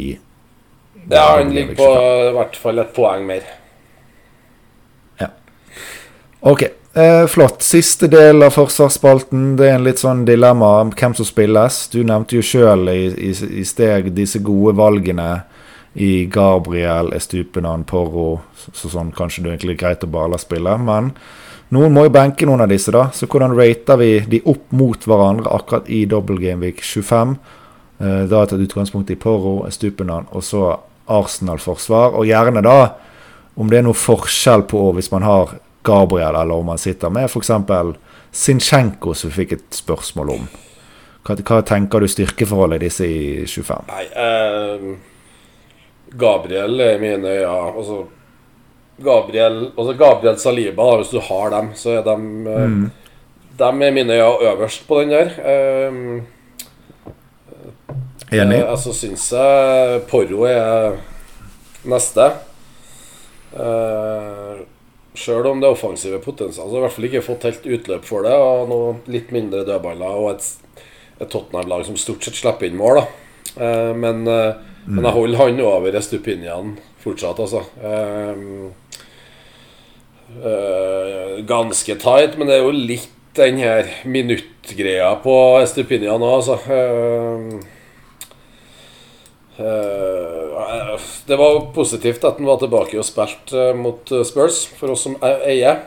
[1.09, 1.87] Ja, han ligger på
[2.29, 3.47] i hvert fall et poeng mer.
[5.17, 5.31] Ja.
[6.45, 6.67] OK.
[6.93, 7.61] Eh, flott.
[7.65, 9.55] Siste del av forsvarsspalten.
[9.57, 11.81] Det er en litt sånn dilemma om hvem som spilles.
[11.93, 15.29] Du nevnte jo sjøl i, i, i, steg disse gode valgene
[15.93, 18.41] i Gabriel, Estupinan, Porro.
[18.57, 20.75] Så, så, sånn kanskje det er egentlig greit å bare la spille.
[20.77, 21.13] Men
[21.75, 23.07] noen må jo benke noen av disse, da.
[23.13, 27.37] Så hvordan rater vi de opp mot hverandre akkurat i Double Game Week 25?
[27.99, 30.77] Eh, da tatt utgangspunkt i Porro, Estupinan og så
[31.09, 32.15] Arsenal-forsvar.
[32.19, 32.79] Og gjerne da
[33.59, 37.27] om det er noe forskjell på hvis man har Gabriel, eller om man sitter med
[37.27, 37.51] f.eks.
[38.31, 40.49] Sinchenko, som vi fikk et spørsmål om.
[41.25, 43.89] Hva, hva, tenker du styrkeforholdet i disse i 25?
[43.89, 45.08] Nei, eh,
[46.17, 48.03] Gabriel er mine øyne altså,
[49.03, 52.89] Gabriel, altså Gabriel Saliba, hvis du har dem, så er de eh, mm.
[53.59, 55.31] De er mine øyne øverst på den der.
[55.43, 55.93] Eh,
[58.31, 58.59] Enig.
[58.59, 60.99] Eh, altså syns jeg Porro er
[61.89, 62.27] neste.
[63.57, 64.59] Eh,
[65.19, 68.35] Sjøl om det offensive potensialet har i hvert fall ikke fått helt utløp for det.
[68.37, 70.45] Og noe litt mindre dødballer og et,
[71.19, 73.01] et Tottenham-lag som stort sett slipper inn mål.
[73.57, 74.93] Eh, men, eh, mm.
[74.95, 77.63] men, jeg holder han over Estupinian fortsatt, altså.
[77.81, 78.71] Um,
[80.43, 86.57] uh, ganske tight, men det er jo litt den her minuttgreia på Estupinian òg, altså.
[89.59, 95.03] Eh, det var positivt at han var tilbake og spilte eh, mot Spurs, for oss
[95.07, 95.81] som eier.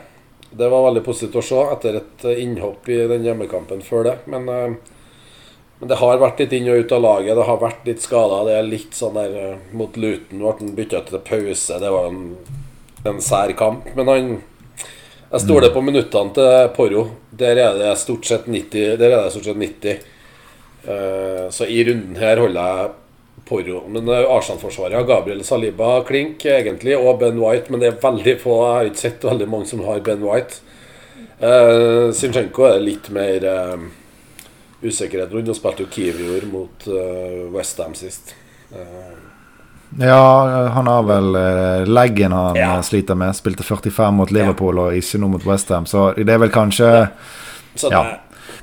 [0.53, 4.17] Det var veldig positivt å se etter et innhopp i den hjemmekampen før det.
[4.29, 4.77] Men,
[5.83, 7.35] men det har vært litt inn og ut av laget.
[7.35, 8.45] Det har vært litt skader.
[8.47, 9.33] Det er litt sånn der
[9.75, 11.79] Mot Luton ble han bytta til pause.
[11.81, 12.21] Det var en,
[13.11, 13.89] en sær kamp.
[13.97, 14.29] Men han
[15.33, 17.01] Jeg stoler på minuttene til Porro.
[17.35, 18.93] Der er det stort sett 90.
[19.01, 20.05] Der er det stort sett 90.
[21.51, 22.93] Så i runden her holder jeg
[23.51, 23.81] Porro.
[23.91, 27.67] Men eh, Arsenal-forsvaret har Gabriel Saliba klink, egentlig, og Ben White.
[27.67, 28.55] Men det er veldig få.
[28.61, 30.63] Jeg har ikke sett veldig mange som har Ben White.
[31.43, 33.83] Uh, Sinchenko er litt mer uh,
[34.83, 35.51] usikkerhet rundt.
[35.51, 38.33] Og spilte jo Kivior mot uh, Westham sist.
[38.73, 39.13] Uh,
[40.01, 40.21] ja,
[40.73, 41.35] han har vel
[41.85, 42.71] leggen han ja.
[42.81, 43.35] sliter med.
[43.37, 46.87] Spilte 45 mot Liverpool og ikke noe mot Westham, så det er vel kanskje
[47.91, 48.01] ja.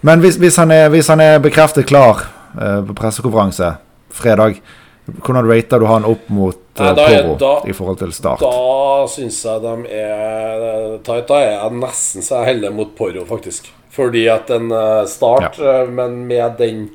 [0.02, 2.24] Men hvis, hvis, han er, hvis, han er, bekreftet klar
[2.56, 3.74] på pressekonferanse
[4.10, 4.58] fredag.
[5.10, 8.44] Hvordan rater du han opp mot uh, Porro i forhold til start?
[8.44, 11.26] Da syns jeg de er tight.
[11.28, 13.72] Da er jeg nesten så jeg heller mot Poro, faktisk.
[13.90, 15.82] Fordi at en uh, start, ja.
[15.82, 16.88] uh, men med den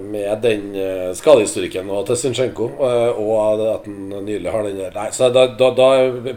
[0.00, 0.74] med den
[1.16, 5.70] skadehistorikken og til Zinchenko, og at han nylig har den der Nei, så da, da,
[5.74, 5.86] da,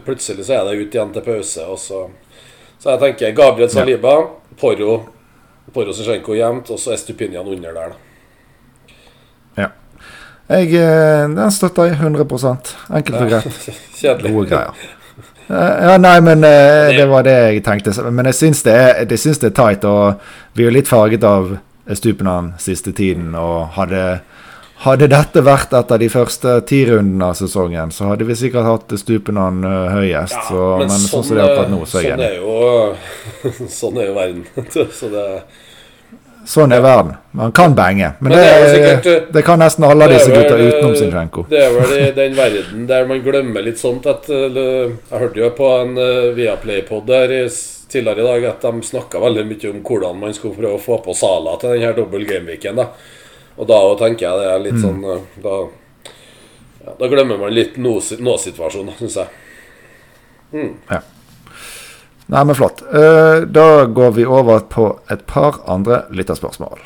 [0.06, 1.66] plutselig så er det ut igjen til pause.
[1.68, 2.00] Og så,
[2.80, 4.56] så jeg tenker Gabriel Saliba, ja.
[4.58, 4.96] Porro,
[5.76, 8.00] Porro Zinchenko jevnt, og så Estupinian under der, da.
[9.60, 9.68] Ja.
[10.48, 13.70] Jeg, eh, den støtter jeg 100% Enkelt og greit.
[14.00, 14.32] Kjedelig.
[14.34, 14.88] Gode greier.
[15.46, 17.94] Eh, ja, nei, men uh, det var det jeg tenkte.
[18.10, 19.84] Men jeg syns det, er, det er tight.
[19.88, 21.56] Og vi er jo litt farget av
[21.90, 23.34] Stupenan siste tiden.
[23.38, 24.04] Og hadde,
[24.84, 28.90] Hadde dette vært etter de første ti rundene av sesongen, så hadde vi sikkert hatt
[29.00, 30.34] Stupenan uh, høyest.
[30.34, 34.16] Ja, så, men, sånn, sånn, er nå, så er sånn er jo Sånn er jo
[34.18, 34.42] verden.
[34.98, 35.28] så det
[36.44, 37.14] Sånn er verden.
[37.32, 38.10] Man kan bange.
[38.20, 41.44] Men, Men det, det er jo det, kan nesten alle disse gutta uh, utenom Zinchenko.
[41.50, 45.40] Det er vel i den verden der man glemmer litt sånt at uh, Jeg hørte
[45.40, 45.94] jo på en
[46.36, 47.08] Viaplay-pod
[47.94, 50.98] tidligere i dag at de snakka veldig mye om hvordan man skulle prøve å få
[51.04, 52.80] på Sala til denne dobbel gameweeken.
[53.54, 55.56] Og da tenker jeg det er litt sånn uh, Da,
[56.84, 59.28] ja, da glemmer man litt nå- nå-situasjonen, syns jeg.
[62.26, 62.82] Nei, men flott.
[62.94, 66.80] Eh, da går vi over på et par andre lytterspørsmål.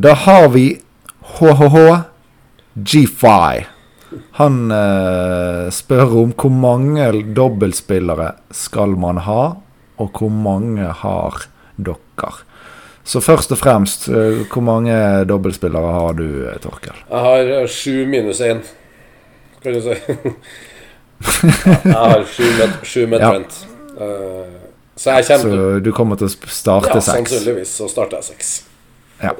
[0.00, 0.80] Da har vi
[1.38, 1.76] HHH
[2.74, 3.64] G5.
[4.40, 9.42] Han eh, spør om hvor mange dobbeltspillere skal man ha,
[10.00, 11.42] og hvor mange har
[11.76, 12.32] dere?
[13.08, 14.96] Så først og fremst, eh, hvor mange
[15.28, 16.28] dobbeltspillere har du,
[16.64, 16.96] Torkel?
[17.10, 18.64] Jeg har sju minus én,
[19.62, 19.96] kan du si.
[21.84, 23.34] jeg har sju med, sju med Ja.
[23.34, 23.67] Trent.
[23.98, 27.06] Uh, så jeg kommer Så du kommer til å starte seks?
[27.06, 28.52] Ja, sannsynligvis så starter jeg seks.
[29.22, 29.34] Ja.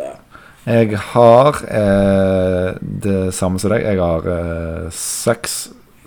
[0.68, 3.87] Jeg har eh, det samme som deg.
[3.87, 5.59] Jeg har eh, seks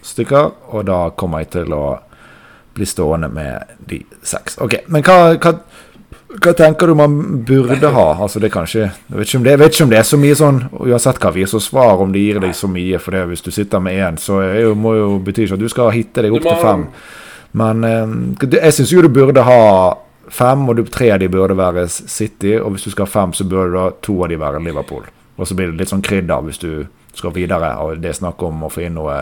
[0.05, 1.85] stykker, og da kommer jeg til å
[2.75, 4.59] bli stående med de seks.
[4.61, 5.55] Ok, Men hva, hva,
[6.37, 8.05] hva tenker du man burde ha?
[8.21, 10.37] Altså det er kanskje, jeg, vet det, jeg vet ikke om det er så mye
[10.39, 13.01] sånn Uansett hva vi så svar, om det gir deg så mye.
[13.01, 15.65] For det, hvis du sitter med én, så er jo, må jo bety ikke at
[15.65, 16.87] du skal hitte deg opp til fem.
[17.57, 18.13] Men eh,
[18.57, 19.61] jeg syns jo du burde ha
[20.31, 22.55] fem, og du, tre av de burde være City.
[22.59, 25.09] Og hvis du skal ha fem, så burde da to av de være Liverpool.
[25.37, 26.71] Og så blir det litt sånn krydder hvis du
[27.17, 29.17] skal videre, og det er snakk om å få inn noe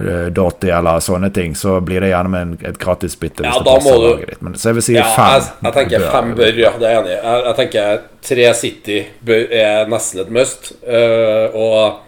[0.00, 3.44] Dotty Dotti eller sånne ting, så blir det gjerne med et gratis bytte.
[3.44, 4.24] Ja, da må du-.
[4.40, 5.34] Men så jeg vil si Ja, fem.
[5.34, 7.18] jeg, jeg tenker fem bør, ja, det er jeg enig i.
[7.18, 10.72] Jeg, jeg tenker tre City bør, er nesten et must.
[10.86, 12.00] Uh, og,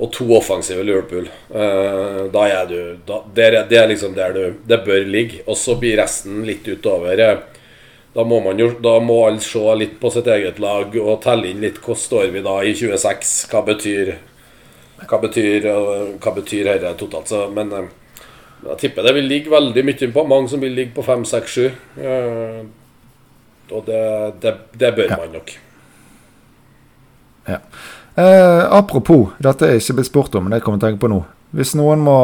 [0.00, 1.26] og to offensive Liverpool.
[1.52, 5.42] Eh, da er du da, det, er, det er liksom der du Det bør ligge.
[5.46, 7.18] Og så blir resten litt utover.
[7.20, 7.38] eh,
[8.14, 11.46] Da må man jo Da må alle se litt på sitt eget lag og telle
[11.52, 13.46] inn litt Hvor står vi da i 26.
[13.52, 14.14] Hva betyr
[15.06, 17.28] Hva betyr, eh, hva betyr dette totalt?
[17.28, 21.02] Så, men jeg tipper det vil ligge veldig mye på mange som vil ligge på
[21.06, 21.70] 5, 6, 7.
[21.96, 22.62] Eh,
[23.72, 24.02] og det,
[24.42, 25.16] det, det bør Ja.
[25.16, 25.52] man nok.
[27.48, 27.58] Ja.
[28.16, 31.04] Eh, apropos, dette er ikke blitt spurt om, men det kommer jeg til å tenke
[31.04, 31.20] på nå.
[31.56, 32.16] Hvis noen må,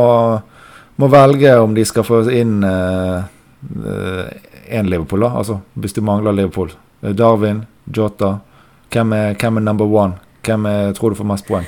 [0.96, 2.58] må velge om de skal få inn
[4.66, 6.70] én Liverpool, da, altså hvis de mangler Liverpool
[7.02, 8.38] Eh, Darwin, Jota,
[8.92, 10.12] hvem er, hvem er number one?
[10.44, 11.66] Hvem er, tror du får mest poeng?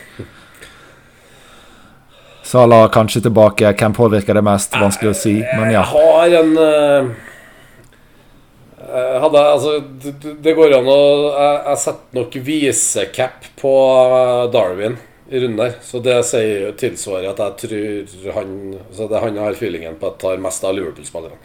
[2.43, 4.77] Salah kanskje tilbake, hvem påvirker det mest?
[4.81, 5.83] Vanskelig å si, men ja.
[5.85, 7.28] Jeg har en eh, jeg
[8.89, 9.75] hadde, altså,
[10.43, 11.01] det, går an å
[11.33, 13.75] Jeg, jeg setter nok visecap på
[14.05, 14.97] eh, Darwin
[15.29, 15.77] i runden der.
[15.85, 18.55] Så det sier, tilsvarer at jeg tror han
[18.97, 21.45] Så det er han jeg har feelingen på at tar mest av Liverpool-spillerne.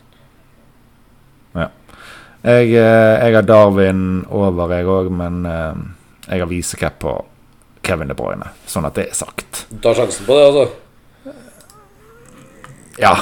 [2.43, 5.83] Jeg, eh, jeg har Darwin over, jeg òg, men eh,
[6.27, 7.13] jeg har visecap på
[7.87, 9.63] Kevin De Bruyne, sånn at det er sagt.
[9.69, 10.65] Du tar sjansen på det, altså?
[12.99, 13.15] Ja,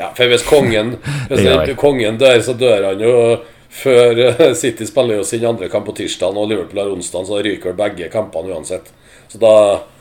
[0.00, 0.94] Ja, for hvis kongen
[1.28, 3.14] Hvis Det kongen dør, så dør han jo
[3.70, 7.38] før eh, City spiller jo sin andre kamp på tirsdag, og Liverpool har onsdag, så
[7.38, 8.90] ryker begge kampene uansett.
[9.30, 9.52] Så da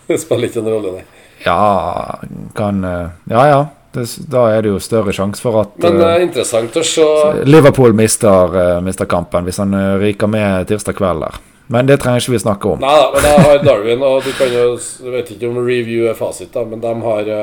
[0.23, 1.03] spiller ikke en rolle, nei.
[1.45, 2.15] ja,
[2.57, 3.67] kan eh, Ja, ja.
[3.89, 6.83] Det, da er det jo større sjanse for at Men det eh, er interessant å
[6.85, 7.05] se
[7.49, 11.39] Liverpool mister, mister kampen hvis han ryker med tirsdag kveld der.
[11.73, 12.81] Men det trenger ikke vi snakke om.
[12.81, 16.05] Nei da, men jeg har Darwin, og du kan jo Jeg vet ikke om review
[16.09, 17.33] er fasit, da, men de har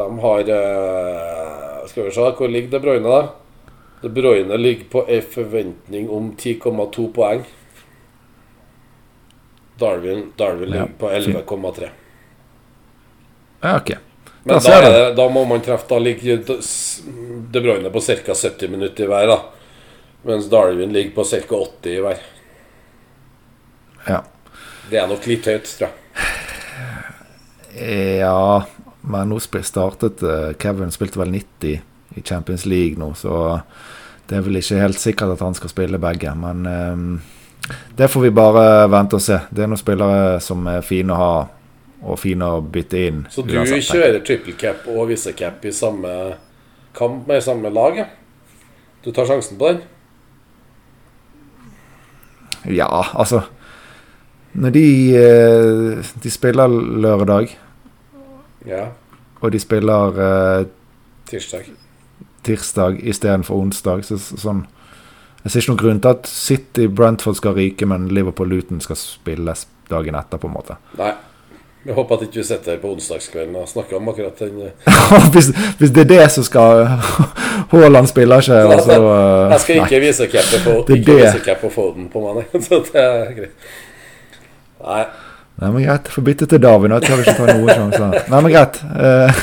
[0.00, 3.22] De har eh, Skal vi se, hvor ligger De Bruyne, da?
[4.02, 7.44] De Bruyne ligger på en forventning om 10,2 poeng.
[9.80, 11.88] Darwin, Darwin ligger på 11,3.
[13.60, 13.90] Ja, ok.
[14.42, 16.36] Men Da da, det, da må man treffe Da ligger
[17.52, 18.34] De Bruyne på ca.
[18.34, 19.40] 70 minutter i hver, da.
[20.22, 21.56] Mens Darwin ligger på ca.
[21.56, 22.22] 80 i hver.
[24.06, 24.22] Ja.
[24.90, 25.96] Det er nok litt høyt, tror jeg.
[28.20, 28.64] ja,
[29.02, 31.80] men nå startet eh, Kevin spilte vel 90
[32.18, 33.60] i Champions League nå, så
[34.28, 36.34] det er vel ikke helt sikkert at han skal spille begge.
[36.38, 39.40] Men eh, det får vi bare vente og se.
[39.50, 41.32] Det er noen spillere som er fine å ha,
[42.00, 43.24] og fine å bytte inn.
[43.32, 46.14] Så du uansett, kjører triple cap og visecap i samme
[46.96, 48.04] kamp med samme lag?
[49.04, 49.82] Du tar sjansen på den?
[52.68, 53.46] Ja, altså
[54.52, 54.86] Når de,
[55.16, 57.52] eh, de spiller lørdag,
[58.66, 58.88] Ja.
[59.40, 60.66] og de spiller eh,
[61.30, 61.70] Tirsdag.
[62.44, 64.66] tirsdag istedenfor onsdag, så, så sånn
[65.44, 68.98] Jeg ser ikke noen grunn til at City Brentford skal ryke, men Liverpool Luton skal
[69.00, 70.76] spilles dagen etter, på en måte.
[70.98, 71.14] Nei.
[71.82, 75.30] Vi håper at ikke vi sitter her på onsdagskvelden og snakker om akkurat den eh,
[75.32, 75.48] hvis,
[75.80, 76.82] hvis det er det som skal
[77.72, 80.02] Haaland spiller ikke, og så uh, Jeg skal ikke nei.
[80.04, 82.52] vise cap på, på Foden på mandag.
[82.68, 83.72] Så det er greit.
[84.84, 85.04] Nei.
[85.60, 86.08] Nei, men greit.
[86.08, 86.94] Får bytte til Darwin.
[86.96, 88.14] Jeg tør ikke ta noen sjanser.
[88.32, 88.78] Nei, men greit.
[88.96, 89.42] Eh,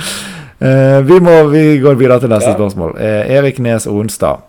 [0.68, 2.56] eh, vi, må, vi går videre til neste Ja.
[2.56, 2.96] spørsmål.
[2.98, 4.42] Eh, Erik Nes Onstad.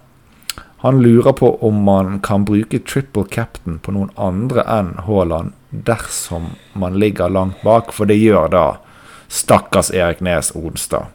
[0.84, 6.50] Han lurer på om man kan bruke triple captain på noen andre enn Haaland dersom
[6.74, 8.64] man ligger langt bak, for det gjør da
[9.32, 11.08] stakkars Erik Nes Onstad.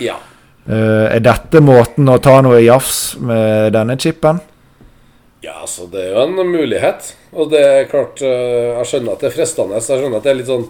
[0.00, 0.16] Ja.
[0.64, 4.40] Uh, er dette måten å ta noe jafs med denne chipen?
[5.42, 7.12] Ja, altså, det er jo en mulighet.
[7.34, 9.78] Og det er klart eh, Jeg skjønner at det er fristende.
[9.80, 10.68] Jeg skjønner at det er litt sånn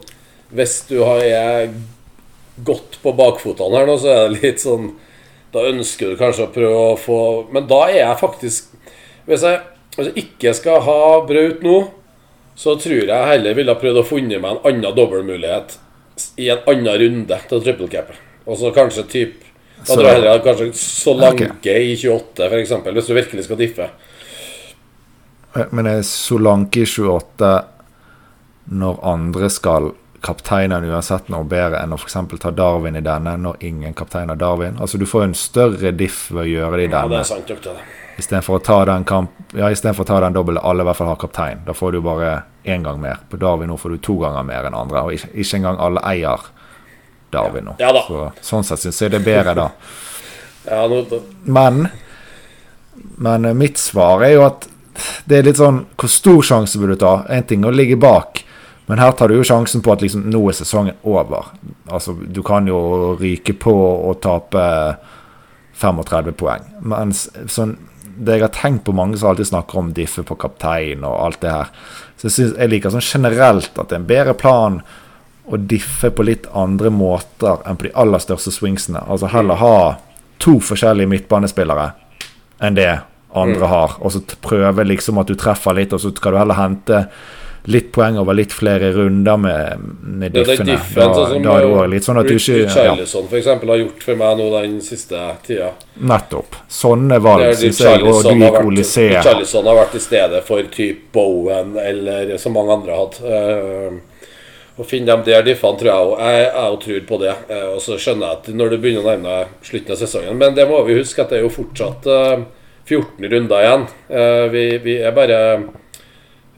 [0.56, 1.74] Hvis du har er
[2.64, 4.92] godt på bakfotene her nå, så er det litt sånn
[5.52, 7.18] Da ønsker du kanskje å prøve å få
[7.52, 8.72] Men da er jeg faktisk
[9.28, 9.60] Hvis jeg,
[9.96, 11.76] hvis jeg ikke skal ha Braut nå,
[12.56, 15.76] så tror jeg heller ville ha prøvd å funnet meg en annen dobbeltmulighet
[16.40, 18.10] i en annen runde til triple cap.
[18.44, 19.38] Og så kanskje typ
[19.82, 21.92] Da Så- tror jeg heller kanskje Solanke okay.
[21.92, 23.88] i 28, f.eks., hvis du virkelig skal diffe.
[25.54, 27.52] Eh, Men er Solanke i 28
[28.72, 29.90] når andre skal
[30.22, 32.14] kapteinen uansett noe bedre enn å f.eks.
[32.40, 34.78] ta Darwin i denne når ingen kapteiner Darwin?
[34.80, 37.20] Altså Du får jo en større diff ved å gjøre det i Ja, det denne,
[37.20, 37.50] er sant
[38.18, 41.10] istedenfor å ta den kamp Ja, istedenfor å ta den dobbel alle i hvert fall
[41.10, 41.64] har kaptein.
[41.66, 43.18] Da får du bare én gang mer.
[43.28, 46.02] På Darwin nå får du to ganger mer enn andre, og ikke, ikke engang alle
[46.06, 46.46] eier
[47.32, 47.76] Darwin nå.
[47.82, 48.04] Ja da.
[48.06, 49.68] Så, sånn sett syns jeg det er bedre da.
[50.62, 51.00] Ja, nå,
[51.50, 51.88] Men
[53.18, 54.68] Men eh, mitt svar er jo at
[55.28, 57.22] det er litt sånn Hvor stor sjanse vil du ta?
[57.32, 58.42] En ting å ligge bak,
[58.90, 61.52] men her tar du jo sjansen på at liksom nå er sesongen over.
[61.86, 64.66] Altså, du kan jo ryke på og tape
[65.80, 66.66] 35 poeng.
[66.82, 67.76] Mens sånn
[68.12, 71.40] det jeg har tenkt på mange som alltid snakker om diffe på kaptein og alt
[71.42, 71.70] det her.
[72.16, 74.82] Så jeg, synes, jeg liker sånn generelt at det er en bedre plan
[75.42, 79.02] å diffe på litt andre måter enn på de aller største swingsene.
[79.08, 79.76] Altså heller ha
[80.42, 81.92] to forskjellige midtbanespillere
[82.62, 82.90] enn det
[83.34, 86.58] andre har, og så prøve liksom at du treffer litt, og så skal du heller
[86.58, 87.06] hente
[87.70, 90.64] litt poeng over litt flere runder med, med diffene.
[90.72, 93.38] diffen, Da, sånn da er det også litt sånn at du ikke ja, Charlison for
[93.38, 95.68] eksempel har gjort for meg nå den siste tida.
[96.10, 96.56] Nettopp.
[96.66, 101.04] Sånne valg syns jeg, og du gikk Olysé Richarlison har vært i stedet for typ
[101.14, 103.22] Bowen eller som mange andre hadde.
[103.22, 104.00] hatt.
[104.72, 107.34] Å finne dem der diffene tror jeg òg Jeg jeg tror på det.
[107.52, 110.38] Eh, Og så skjønner jeg at når du begynner å nærme deg slutten av sesongen
[110.40, 112.44] Men det må vi huske at det er jo fortsatt eh,
[112.88, 113.86] 14 runder igjen.
[114.08, 115.38] Eh, Vi, vi er bare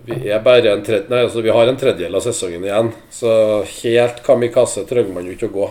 [0.05, 3.31] vi er bare en tredje, nei, altså vi har en tredjedel av sesongen igjen, så
[3.81, 5.69] helt kamikaze trenger man jo ikke å gå.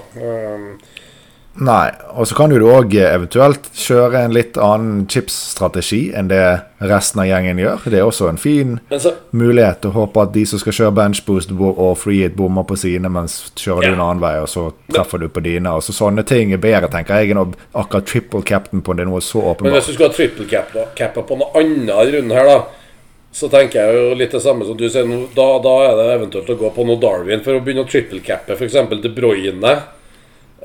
[1.61, 6.39] Nei, og så kan du òg eventuelt kjøre en litt annen chipsstrategi enn det
[6.81, 7.83] resten av gjengen gjør.
[7.93, 11.53] Det er også en fin så, mulighet å håpe at de som skal kjøre benchboost
[11.53, 13.89] og free hit, bommer på sine, mens kjører Ja.
[13.89, 15.69] du en annen vei, og så treffer du på dine.
[15.77, 19.11] Og så Sånne ting er bedre, tenker jeg, enn akkurat triple cap'n på det er
[19.11, 19.69] noe så åpenbart.
[19.69, 22.45] Men hvis du skal ha triple cap da, cappa på noe annet i runden her,
[22.49, 22.63] da,
[23.31, 25.05] så tenker jeg jo litt det samme som du sier.
[25.35, 28.21] Da, da er det eventuelt å gå på noe Darwin for å begynne å triple
[28.25, 28.73] cappe f.eks.
[29.01, 29.77] De Bruyne.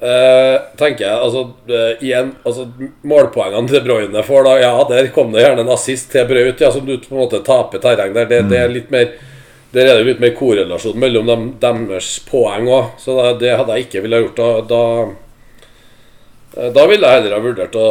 [0.02, 2.68] Eh, tenker jeg, altså, uh, igjen, altså
[3.02, 6.70] Målpoengene til Bruyne får, da Ja, der kom det gjerne en assist til Braut, ja,
[6.70, 8.28] som du på en måte taper terreng der.
[8.30, 9.10] Det, det er litt mer
[9.74, 12.94] Der er det litt mer korrelasjon mellom dem, deres poeng òg.
[13.02, 14.38] Så det, det hadde jeg ikke ville gjort.
[14.38, 14.84] Da, da,
[16.54, 17.90] eh, da ville jeg heller ha vurdert å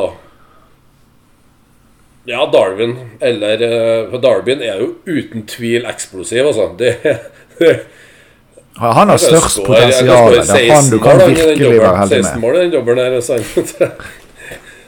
[2.27, 2.95] ja, Darwin.
[3.19, 3.61] Eller
[4.13, 6.71] For Darwin er jo uten tvil eksplosiv, altså.
[6.79, 6.95] Det,
[8.77, 10.35] Han har størst potensial.
[10.37, 12.41] Det er han du kan mål, virkelig være heldig 16 med.
[12.43, 13.21] mål i den dobbelen der,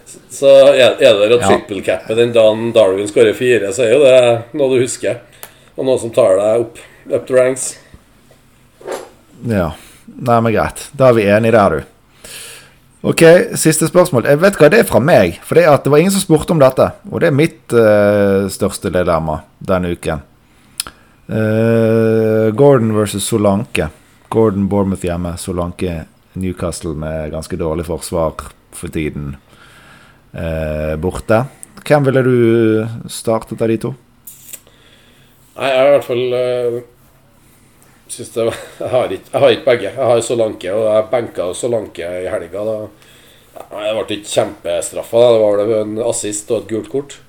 [0.10, 1.48] Så, så er, det å Ja.
[1.48, 4.20] trippelcappe den dagen Darwin skårer fire, så er jo det
[4.58, 5.20] noe du husker.
[5.78, 6.80] Og noe som tar deg opp,
[7.12, 7.72] up the ranks.
[9.48, 9.72] Ja.
[10.10, 10.90] Nei, men greit.
[10.98, 11.82] Da er vi enige der, du.
[13.10, 13.22] Ok,
[13.56, 14.26] siste spørsmål.
[14.28, 15.38] Jeg vet hva det er fra meg.
[15.48, 16.90] For det, det var ingen som spurte om dette.
[17.12, 20.26] Og det er mitt uh, største dilemma denne uken.
[21.30, 23.90] Eh, Gordon versus Solanke.
[24.30, 25.36] Gordon Bournemouth hjemme.
[25.38, 28.34] Solanke Newcastle med ganske dårlig forsvar
[28.72, 29.36] for tiden
[30.34, 31.44] uh, borte.
[31.86, 32.38] Hvem ville du
[33.10, 33.92] startet av de to?
[35.58, 36.78] Nei, jeg har i hvert fall uh,
[38.10, 38.46] synes det,
[38.80, 39.90] jeg, har ikke, jeg har ikke begge.
[39.90, 42.66] Jeg har Solanke, og jeg benka Solanke i helga.
[42.66, 42.78] Da.
[43.86, 45.26] jeg ble ikke kjempestraffa.
[45.26, 47.20] Det var vel en assist og et gult kort.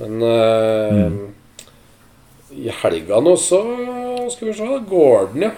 [0.00, 1.06] Men eh,
[2.52, 3.60] i helga nå så
[4.30, 5.50] Skal vi se Gordon, ja.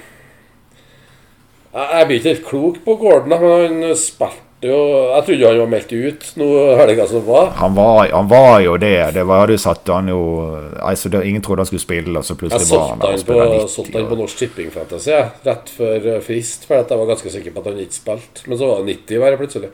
[1.73, 4.79] Jeg, jeg blir ikke helt klok på Gordon, men han spilte jo
[5.11, 7.49] Jeg trodde han var meldt ut nå helga som var.
[7.59, 9.15] Han var, han var jo det.
[9.17, 10.21] Det var jo satt han jo
[10.79, 13.69] altså det, Ingen trodde han skulle spille, og så Jeg plutselig var han der Jeg
[13.73, 17.35] solgte han, på- Norsk Tipping Fantasy ja, rett før eh, frist, for jeg var ganske
[17.35, 18.47] sikker på at han ikke spilte.
[18.47, 19.73] Men så var det 90 bare plutselig.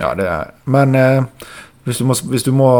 [0.00, 1.22] Ja, det er Men eh,
[1.84, 2.72] hvis, du må, hvis, du må,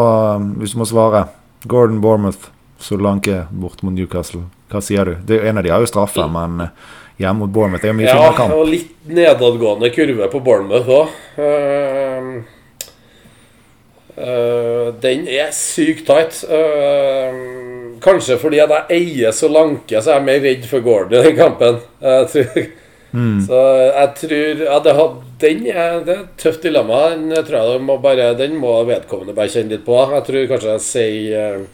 [0.60, 1.26] hvis du må svare
[1.68, 2.50] Gordon Bournemouth,
[2.82, 4.44] Solanke bort mot Newcastle.
[4.72, 5.14] Hva sier du?
[5.28, 6.72] Det, en av de har jo straffe, men eh,
[7.22, 8.56] hjemme mot Bournemouth er jo mye Ja, finere kamp.
[8.56, 11.08] og litt nedadgående kurve på Bournemouth òg.
[15.02, 16.42] den er sykt tight.
[16.44, 21.38] Uh, kanskje fordi jeg eier Solanke, så er jeg mer redd for Gordon i den
[21.38, 21.80] kampen.
[22.02, 22.64] Jeg tror,
[23.46, 23.58] Så
[23.92, 24.92] jeg tror ja, det,
[25.42, 27.10] den er, det er et tøft dilemma.
[27.12, 29.98] Den tror jeg må bare, den må vedkommende bare kjenne litt på.
[30.14, 31.66] Jeg tror kanskje jeg sier eh,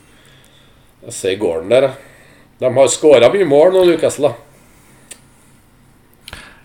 [1.07, 1.82] Jeg ser Gordon der.
[1.82, 1.92] jeg.
[2.59, 4.32] De har skåra mye mål nå, Newcastle.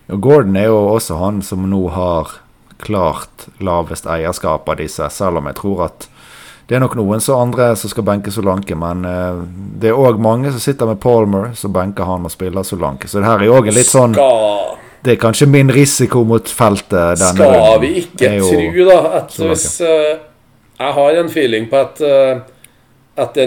[0.08, 2.40] Gordon er jo også han som nå har
[2.84, 6.10] klart lavest eierskap av disse, selv om jeg tror at
[6.68, 9.42] det er nok noen så andre som skal benke Solanke, men eh,
[9.82, 13.10] det er òg mange som sitter med Palmer, som benker han og spiller Solanke.
[13.12, 16.24] Så det her er jo òg en litt sånn Skal Det er kanskje min risiko
[16.24, 20.14] mot feltet denne Skal vi ikke tro da at hvis uh,
[20.80, 22.40] Jeg har en feeling på at eh,
[23.16, 23.46] At det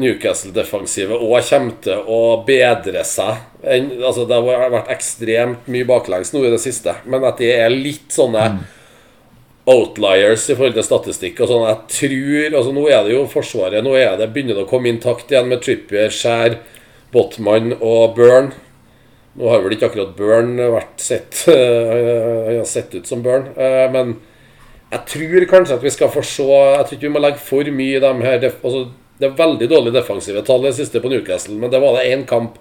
[0.00, 3.42] Newcastle-defensive òg kommer til å bedre seg.
[3.60, 7.50] En, altså Det har vært ekstremt mye baklengs nå i det siste, men at det
[7.58, 8.62] er litt sånne Mm.
[9.66, 11.68] outliers i forhold til statistikk og sånn.
[11.68, 14.90] Jeg tror altså Nå er det jo Forsvaret Nå er det begynner det å komme
[14.90, 16.56] intakt igjen med Trippier, Skjær,
[17.12, 18.50] Botman og Burn.
[19.38, 23.86] Nå har vel ikke akkurat Burn vært sett Han har sett ut som Burn, eh,
[23.92, 24.16] men
[24.92, 27.70] jeg tror kanskje at vi skal få se Jeg tror ikke vi må legge for
[27.78, 28.82] mye i de her altså,
[29.22, 32.24] Det er veldig dårlig defensive tall det siste på Newcastle, men det var det én
[32.26, 32.56] kamp.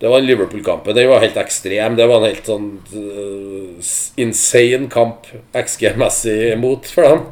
[0.00, 0.94] Det var Liverpool-kampen.
[0.96, 1.96] Den var helt ekstrem.
[1.98, 7.26] Det var en helt sånn uh, insane kamp XG-messig imot for dem.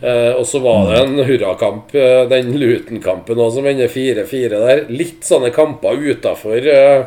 [0.00, 4.82] Uh, og så var det en hurrakamp, uh, den Luton-kampen òg, som ender 4-4 der.
[4.88, 6.64] Litt sånne kamper utafor.
[6.64, 7.04] Uh,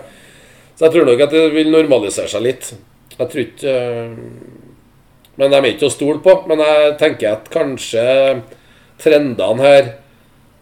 [0.78, 2.70] så jeg tror nok at det vil normalisere seg litt.
[3.16, 3.76] Jeg tror ikke
[5.36, 6.44] Men de er ikke å stole på.
[6.46, 8.06] Men jeg tenker at kanskje
[9.02, 9.96] trendene her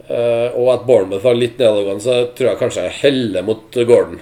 [0.09, 4.19] og at Bournemouth har litt nedadgående, så tror jeg kanskje jeg heller mot Gordon.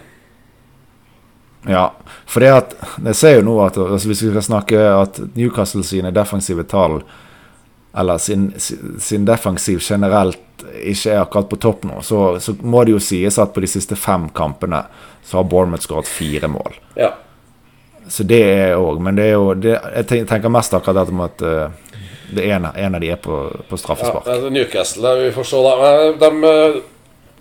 [1.67, 1.91] Ja,
[2.25, 2.71] for det at
[3.05, 7.03] Jeg ser jo nå at altså hvis vi skal snakke at Newcastle sine defensive tall
[7.97, 10.39] Eller sin, sin defensiv generelt
[10.81, 13.67] ikke er akkurat på topp nå, så, så må det jo sies at på de
[13.67, 14.83] siste fem kampene
[15.25, 16.75] så har Bournemouth skåret fire mål.
[16.95, 17.09] Ja.
[18.07, 21.33] Så det er òg Men det er jo det, Jeg tenker mest akkurat dette med
[21.33, 21.90] at eh,
[22.31, 24.27] det ene, en av de er på, på straffespark.
[24.27, 25.93] Ja, Newcastle, vi får se da.
[26.21, 26.81] De, eh,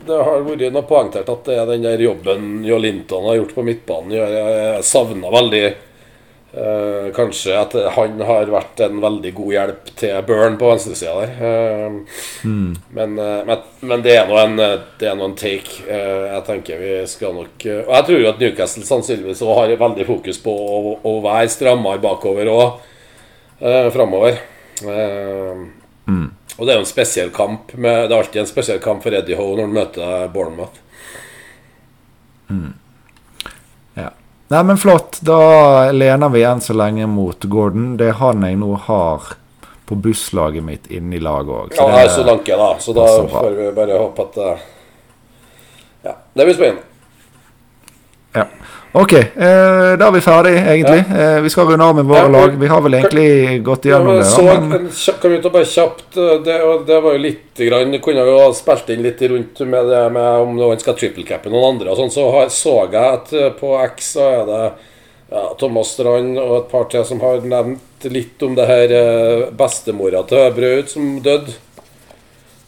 [0.07, 3.55] det har vært noe poengtert at det er den der jobben Jo Linton har gjort
[3.57, 4.15] på midtbanen.
[4.17, 10.23] Jeg, jeg savna veldig eh, Kanskje at han har vært en veldig god hjelp til
[10.29, 11.35] Burn på venstresida der.
[11.51, 12.47] Eh,
[12.97, 15.83] men, eh, men, men det er nå en, eh, en take.
[15.85, 19.77] Eh, jeg tenker vi skal nok eh, Og jeg tror jo at Newcastle sannsynligvis har
[19.85, 22.81] veldig fokus på å, å være strammere bakover òg,
[23.93, 24.39] framover.
[24.85, 25.67] Eh,
[26.57, 29.15] og det er jo en spesiell kamp med, Det er alltid en spesiell kamp for
[29.17, 30.81] Eddie Howe når han møter Bournemouth.
[33.95, 34.11] Ja.
[34.49, 35.21] Nei, men flott.
[35.23, 37.95] Da lener vi enn så lenge mot Gordon.
[37.97, 39.37] Det er han jeg nå har
[39.91, 41.73] på busslaget mitt inne i laget òg.
[41.79, 42.69] Ja, det er så lanke, da.
[42.83, 44.69] Så da får vi bare håpe at eh,
[46.05, 46.87] Ja, det blir spennende.
[48.35, 48.47] Ja.
[48.93, 51.05] Ok, eh, da er vi ferdig, egentlig.
[51.15, 52.57] Eh, vi skal runde av med våre Ja, lag.
[52.59, 54.25] Vi har vel egentlig gått Ja, igjennom det.
[54.25, 54.91] så, men, en
[55.23, 56.57] kan vi ta bare kjapt eh, Det,
[56.89, 60.41] det var jo litt grann Kunne jo ha spilt inn litt rundt med det med
[60.43, 62.11] om noen skal trippelcappe noen andre og sånn.
[62.11, 64.61] Så har, så jeg at eh, på X så er det
[65.31, 69.47] ja, Thomas Strand og et par til som har nevnt litt om det her eh,
[69.55, 71.55] bestemora til Braut som døde.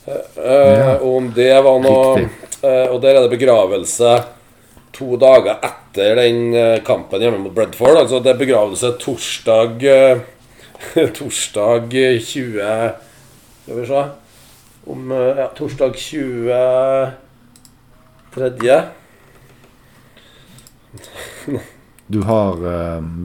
[0.07, 0.99] Eh, Ja.
[1.03, 2.29] om det var noe
[2.62, 4.16] Og der er det begravelse
[4.95, 7.97] to dager etter den eh, kampen hjemme mot Bredford.
[7.97, 10.22] Altså det er begravelse torsdag eh,
[11.18, 12.62] Torsdag 20
[13.62, 14.03] Skal vi se
[14.90, 15.95] Om eh, ja, torsdag
[18.34, 18.80] 23.
[22.12, 22.59] du har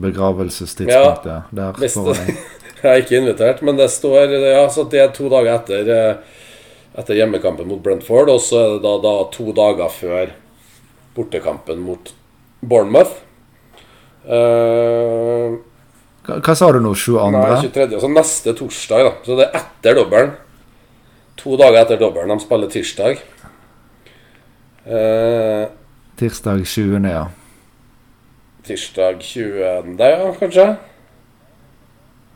[0.00, 2.38] begravelsestidspunktet ja, der foran deg.
[2.82, 6.36] jeg er ikke invitert, men det står Ja, så det er to dager etter eh,
[6.98, 10.32] Etter hjemmekampen mot Brentford, og så er det da, da to dager før
[11.14, 12.14] bortekampen mot
[12.60, 13.20] Bournemouth.
[14.28, 15.56] Uh,
[16.28, 16.92] Hva, hva sa du nå?
[16.92, 17.30] 22.?
[17.32, 17.94] Nei, 23.
[17.96, 19.12] Altså neste torsdag, da.
[19.24, 20.34] Så det er etter dobbelen.
[21.38, 22.34] To dager etter dobbelen.
[22.34, 23.22] De spiller tirsdag.
[24.88, 25.68] Uh,
[26.18, 27.26] Tirsdag 20., ja.
[28.66, 30.64] tirsdag 20., ja, kanskje?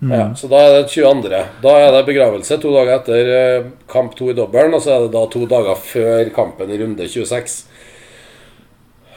[0.03, 1.41] Ja, så da er det 22.
[1.63, 5.05] Da er det begravelse to dager etter eh, kamp to i dobbelen, og så er
[5.05, 7.59] det da to dager før kampen i runde 26.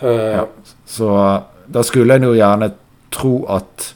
[0.02, 0.44] Uh, Ja.
[0.96, 1.10] Så
[1.68, 2.72] da skulle en jo gjerne
[3.16, 3.90] tro at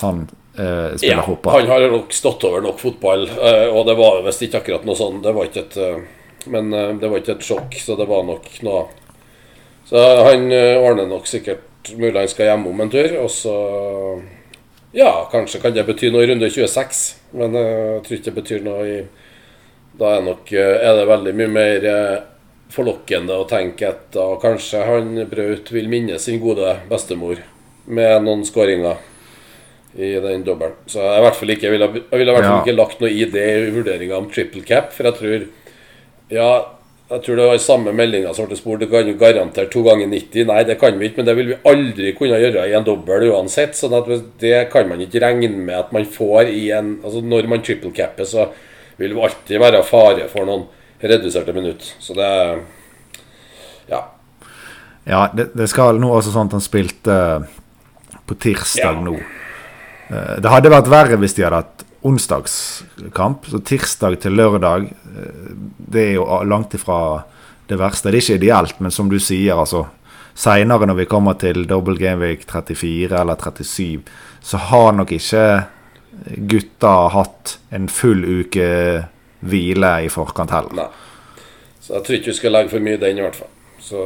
[0.00, 0.24] han
[0.56, 1.60] eh, spiller Ja, fotball.
[1.60, 4.98] han har nok stått over nok fotball, eh, og det var visst ikke akkurat noe
[4.98, 5.20] sånn.
[5.22, 6.04] Det var ikke et eh,
[6.50, 8.86] Men eh, det var ikke et sjokk, så det var nok noe
[9.88, 11.70] Så han eh, ordner nok sikkert
[12.00, 13.54] mulig han skal hjem om en tur, og så
[14.94, 17.00] Ja, kanskje kan det bety noe i runde 26,
[17.38, 18.98] men eh, jeg tror ikke det betyr noe i
[19.98, 21.84] Da er, nok, er det veldig mye mer
[22.74, 27.40] forlokkende å tenke at da kanskje han Braut vil minne sin gode bestemor
[27.86, 28.96] med noen skåringer
[29.94, 30.74] i den dobbelen.
[30.90, 32.62] Så jeg, i hvert fall ikke, jeg ville, jeg ville i hvert fall Ja.
[32.64, 35.44] ikke lagt noe i det i vurderinga om triple cap, for jeg tror
[36.34, 36.48] Ja,
[37.10, 38.80] jeg tror det var samme meldinga som ble spurt.
[38.80, 40.46] Du kan jo garantere to ganger 90.
[40.48, 43.28] Nei, det kan vi ikke, men det vil vi aldri kunne gjøre i en dobbel
[43.28, 43.76] uansett.
[43.76, 43.90] Så
[44.40, 47.92] det kan man ikke regne med at man får i en Altså når man triple
[47.94, 48.48] capper, så
[48.96, 50.64] vil det alltid være fare for noen
[51.02, 51.94] reduserte minutt.
[52.00, 52.62] Så det
[53.88, 54.04] Ja.
[55.06, 57.16] Ja, det, det skal nå også sånn at han spilte
[58.26, 59.00] på tirsdag Ja.
[59.00, 59.18] nå.
[60.10, 63.44] Eh, Det hadde vært verre hvis de hadde hatt onsdagskamp.
[63.48, 67.24] Så tirsdag til lørdag, eh, det er jo langt ifra
[67.68, 68.10] det verste.
[68.10, 69.86] Det er ikke ideelt, men som du sier, altså
[70.36, 74.02] Seinere når vi kommer til double game week 34 eller 37,
[74.42, 75.66] så har nok ikke
[76.50, 79.06] gutta hatt en full uke
[79.44, 80.74] hvile i forkant heller.
[80.84, 81.44] Nei.
[81.84, 83.50] Så jeg tror ikke vi skal legge for mye i den, i hvert fall.
[83.84, 84.00] Så,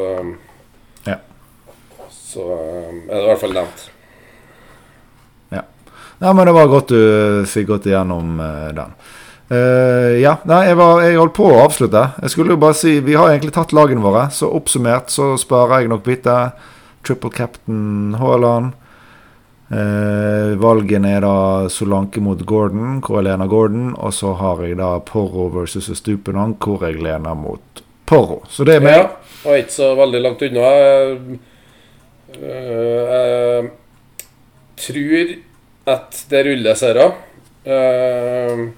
[1.07, 1.21] Ja.
[2.11, 3.85] så um, er det i hvert fall nevnt.
[5.55, 5.63] Ja.
[6.19, 8.97] Nei, men det var godt du fikk gått igjennom eh, den.
[9.49, 12.03] Uh, ja, nei, jeg, var, jeg holdt på å avslutte.
[12.21, 15.85] Jeg skulle jo bare si Vi har egentlig tatt lagene våre, så oppsummert så sparer
[15.85, 16.35] jeg nok bitte.
[17.07, 18.75] Triple captain Haaland.
[19.69, 23.91] Eh, valgene er da Solanke mot Gordon, hvor jeg lener Gordon.
[23.97, 28.43] Og så har jeg da Porro versus Stupenong, hvor jeg lener mot Porro.
[28.49, 28.97] Så det er meg.
[28.97, 29.09] Ja,
[29.45, 30.73] og ikke så veldig langt unna.
[30.81, 31.39] Jeg,
[32.41, 33.71] øh, jeg
[34.79, 35.37] tror
[35.95, 37.09] at det ruller seire.
[37.69, 38.69] Eh,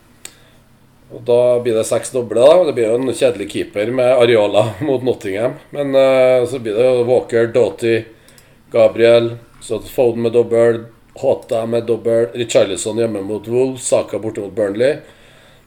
[1.11, 2.39] og Da blir det seks doble.
[2.41, 5.55] da Det blir jo en kjedelig keeper med Areola mot Nottingham.
[5.71, 8.05] Men eh, så blir det Walker, Doughty,
[8.73, 10.85] Gabriel, så Foden med dobbel,
[11.21, 15.01] Hota med dobbel, Richarlison hjemme mot Wolves, Saka borte mot Burnley.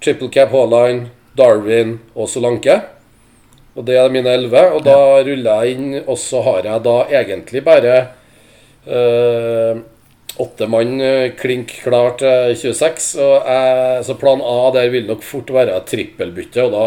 [0.04, 2.80] Triple cap Haaland, Darwin og Solanke.
[3.74, 4.66] Og det er mine elleve.
[4.76, 7.96] Og da ruller jeg inn, og så har jeg da egentlig bare
[8.88, 9.82] øh,
[10.44, 13.10] åtte mann eh, klink klar til 26.
[13.24, 16.86] Og jeg, så plan A der vil nok fort være et trippelbytte, og da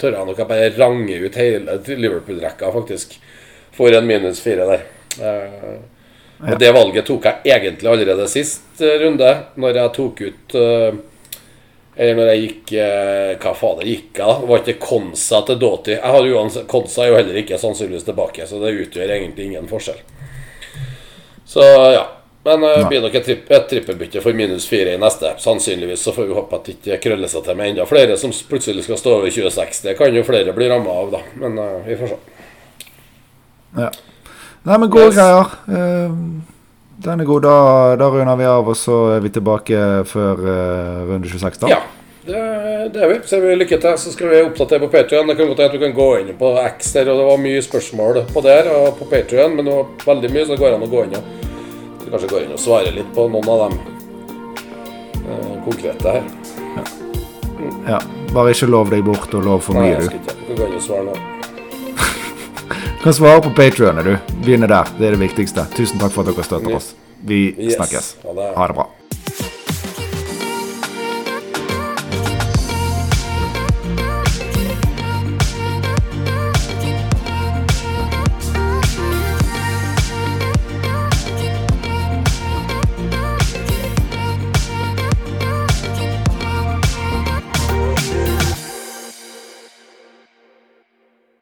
[0.00, 3.18] tør jeg nok å bare range ut hele Liverpool-rekka, faktisk.
[3.72, 4.90] For en minus fire der.
[5.20, 5.78] Eh,
[6.42, 11.00] og det valget tok jeg egentlig allerede sist eh, runde, når jeg tok ut eh,
[11.92, 12.70] eller når jeg gikk
[13.42, 14.38] Hva fader gikk jeg, da?
[14.40, 15.98] Det var ikke Konsa til Doti.
[16.70, 19.98] Konsa er jo heller ikke sannsynligvis tilbake, så det utgjør egentlig ingen forskjell.
[21.52, 22.06] Så ja.
[22.48, 25.34] Men det blir nok et, tripp, et trippelbytte for minus fire i neste.
[25.38, 28.32] Sannsynligvis så får vi håpe at det ikke krøller seg til med enda flere som
[28.48, 29.84] plutselig skal stå over 26.
[29.84, 31.20] Det kan jo flere bli ramma av, da.
[31.44, 32.18] Men uh, vi får se.
[33.76, 33.92] Ja.
[34.64, 35.16] Nei, men gode Yes.
[35.18, 35.48] greier.
[35.66, 36.10] Uh,
[37.02, 37.42] den er god.
[37.42, 37.56] Da,
[37.98, 41.72] da runder vi av, og så er vi tilbake før uh, runde 26, da.
[41.72, 41.80] Ja,
[42.28, 42.42] det,
[42.94, 43.16] det er vi.
[43.26, 43.96] Så er vi lykke til.
[43.98, 45.26] Så skal vi oppdatere på Patreon.
[45.32, 47.62] Det kan godt hende du kan gå inn på X der, og det var mye
[47.66, 50.86] spørsmål på der og på Patreon, men det var veldig mye, så det går an
[50.86, 53.76] å gå inn og kanskje gå inn og svare litt på noen av dem
[55.24, 56.26] eh, konkrete her.
[57.88, 58.00] Ja.
[58.34, 60.06] Bare ikke lov deg bort og lov for mye, du.
[60.10, 60.34] Nei, jeg skal ikke.
[60.44, 61.41] Du kan og svare nå.
[63.02, 64.16] Kan svare på Patrion, du.
[64.44, 64.86] Begynne der.
[64.98, 65.64] Det er det viktigste.
[65.74, 66.92] Tusen takk for at dere støtter oss.
[67.26, 67.40] Vi
[67.74, 68.12] snakkes.
[68.22, 68.86] Ha det bra.